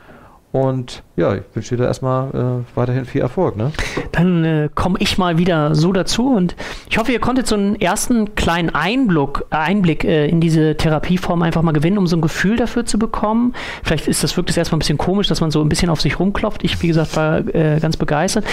und 0.51 1.05
ja, 1.19 1.35
ich 1.35 1.43
wünsche 1.53 1.77
dir 1.77 1.83
da 1.83 1.89
erstmal 1.89 2.29
äh, 2.29 2.77
weiterhin 2.77 3.05
viel 3.05 3.21
Erfolg. 3.21 3.57
Ne? 3.57 3.73
Dann 4.13 4.45
äh, 4.45 4.69
komme 4.73 4.99
ich 5.01 5.19
mal 5.19 5.37
wieder 5.37 5.75
so 5.75 5.93
dazu 5.93 6.29
und 6.29 6.55
ich 6.89 6.97
hoffe, 6.97 7.11
ihr 7.11 7.19
konntet 7.19 7.49
so 7.49 7.57
einen 7.57 7.75
ersten 7.81 8.37
kleinen 8.37 8.71
Einblick, 8.73 9.43
Einblick 9.51 10.05
äh, 10.05 10.29
in 10.29 10.41
diese 10.41 10.77
Therapieform 10.77 11.43
einfach 11.43 11.63
mal 11.63 11.73
gewinnen, 11.73 11.99
um 11.99 12.07
so 12.07 12.17
ein 12.17 12.21
Gefühl 12.21 12.57
dafür 12.57 12.87
zu 12.87 13.01
bekommen. 13.01 13.55
Vielleicht 13.83 14.07
ist 14.07 14.23
das 14.23 14.37
wirklich 14.37 14.57
erstmal 14.57 14.77
ein 14.77 14.79
bisschen 14.79 14.97
komisch, 14.97 15.27
dass 15.27 15.41
man 15.41 15.51
so 15.51 15.61
ein 15.61 15.69
bisschen 15.69 15.91
auf 15.91 16.01
sich 16.01 16.21
rumklopft. 16.21 16.63
Ich, 16.63 16.81
wie 16.83 16.87
gesagt, 16.87 17.17
war 17.17 17.39
äh, 17.53 17.81
ganz 17.81 17.97
begeistert. 17.97 18.45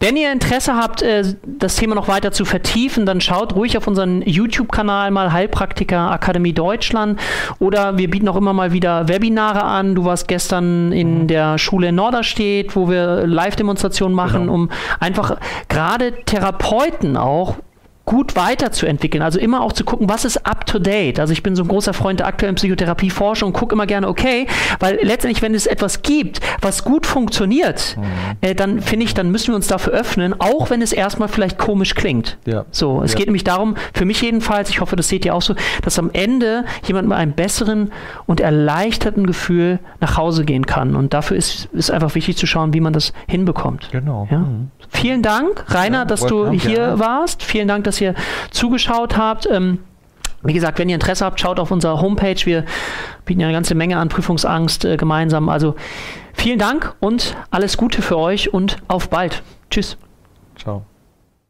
Wenn 0.00 0.16
ihr 0.16 0.32
Interesse 0.32 0.76
habt, 0.76 1.02
äh, 1.02 1.24
das 1.44 1.76
Thema 1.76 1.94
noch 1.94 2.08
weiter 2.08 2.32
zu 2.32 2.46
vertiefen, 2.46 3.04
dann 3.04 3.20
schaut 3.20 3.54
ruhig 3.54 3.76
auf 3.76 3.86
unseren 3.86 4.22
YouTube-Kanal 4.22 5.10
mal 5.10 5.30
Heilpraktiker 5.30 6.10
Akademie 6.10 6.54
Deutschland 6.54 7.20
oder 7.58 7.98
wir 7.98 8.08
bieten 8.08 8.28
auch 8.28 8.36
immer 8.36 8.54
mal 8.54 8.72
wieder 8.72 9.08
Webinare 9.08 9.62
an. 9.62 9.94
Du 9.94 10.06
warst 10.06 10.26
gestern 10.26 10.90
in 10.90 11.22
mhm. 11.22 11.26
der 11.26 11.58
Schule 11.58 11.88
in 11.88 11.94
Nord 11.96 12.13
steht, 12.22 12.76
wo 12.76 12.88
wir 12.88 13.26
Live-Demonstrationen 13.26 14.14
machen, 14.14 14.42
genau. 14.42 14.54
um 14.54 14.70
einfach 15.00 15.38
gerade 15.68 16.24
Therapeuten 16.24 17.16
auch 17.16 17.56
gut 18.04 18.36
weiterzuentwickeln. 18.36 19.22
Also 19.22 19.38
immer 19.38 19.62
auch 19.62 19.72
zu 19.72 19.84
gucken, 19.84 20.08
was 20.08 20.24
ist 20.24 20.46
up 20.46 20.66
to 20.66 20.78
date. 20.78 21.18
Also 21.18 21.32
ich 21.32 21.42
bin 21.42 21.56
so 21.56 21.62
ein 21.62 21.68
großer 21.68 21.94
Freund 21.94 22.20
der 22.20 22.26
aktuellen 22.26 22.54
Psychotherapieforschung 22.54 23.48
und 23.48 23.52
gucke 23.54 23.74
immer 23.74 23.86
gerne, 23.86 24.08
okay, 24.08 24.46
weil 24.78 24.98
letztendlich, 25.02 25.40
wenn 25.40 25.54
es 25.54 25.66
etwas 25.66 26.02
gibt, 26.02 26.40
was 26.60 26.84
gut 26.84 27.06
funktioniert, 27.06 27.96
mhm. 27.96 28.04
äh, 28.42 28.54
dann 28.54 28.80
finde 28.80 29.06
ich, 29.06 29.14
dann 29.14 29.30
müssen 29.30 29.48
wir 29.48 29.56
uns 29.56 29.68
dafür 29.68 29.94
öffnen, 29.94 30.34
auch 30.38 30.70
wenn 30.70 30.82
es 30.82 30.92
erstmal 30.92 31.28
vielleicht 31.28 31.58
komisch 31.58 31.94
klingt. 31.94 32.36
Ja. 32.46 32.66
So, 32.70 33.02
es 33.02 33.12
ja. 33.12 33.18
geht 33.18 33.26
nämlich 33.26 33.44
darum, 33.44 33.74
für 33.94 34.04
mich 34.04 34.20
jedenfalls, 34.20 34.68
ich 34.68 34.80
hoffe, 34.80 34.96
das 34.96 35.08
seht 35.08 35.24
ihr 35.24 35.34
auch 35.34 35.42
so, 35.42 35.54
dass 35.82 35.98
am 35.98 36.10
Ende 36.12 36.64
jemand 36.86 37.08
mit 37.08 37.16
einem 37.16 37.32
besseren 37.32 37.90
und 38.26 38.40
erleichterten 38.40 39.26
Gefühl 39.26 39.78
nach 40.00 40.18
Hause 40.18 40.44
gehen 40.44 40.66
kann. 40.66 40.94
Und 40.94 41.14
dafür 41.14 41.38
ist 41.38 41.68
es 41.72 41.90
einfach 41.90 42.14
wichtig 42.14 42.36
zu 42.36 42.46
schauen, 42.46 42.74
wie 42.74 42.80
man 42.80 42.92
das 42.92 43.12
hinbekommt. 43.26 43.88
Genau. 43.92 44.28
Ja? 44.30 44.38
Mhm. 44.40 44.70
Vielen 44.90 45.22
Dank, 45.22 45.64
Rainer, 45.68 46.04
dass 46.04 46.24
du 46.26 46.50
hier 46.50 46.98
warst. 46.98 47.42
Vielen 47.42 47.68
Dank, 47.68 47.84
dass 47.94 48.00
ihr 48.00 48.14
zugeschaut 48.50 49.16
habt. 49.16 49.48
Ähm, 49.50 49.78
wie 50.42 50.52
gesagt, 50.52 50.78
wenn 50.78 50.88
ihr 50.88 50.94
Interesse 50.94 51.24
habt, 51.24 51.40
schaut 51.40 51.58
auf 51.58 51.70
unserer 51.70 52.00
Homepage. 52.00 52.36
Wir 52.44 52.64
bieten 53.24 53.40
ja 53.40 53.46
eine 53.46 53.56
ganze 53.56 53.74
Menge 53.74 53.96
an 53.96 54.08
Prüfungsangst 54.08 54.84
äh, 54.84 54.96
gemeinsam. 54.96 55.48
Also 55.48 55.74
vielen 56.34 56.58
Dank 56.58 56.94
und 57.00 57.36
alles 57.50 57.76
Gute 57.76 58.02
für 58.02 58.18
euch 58.18 58.52
und 58.52 58.78
auf 58.88 59.08
bald. 59.08 59.42
Tschüss. 59.70 59.96
Ciao. 60.56 60.84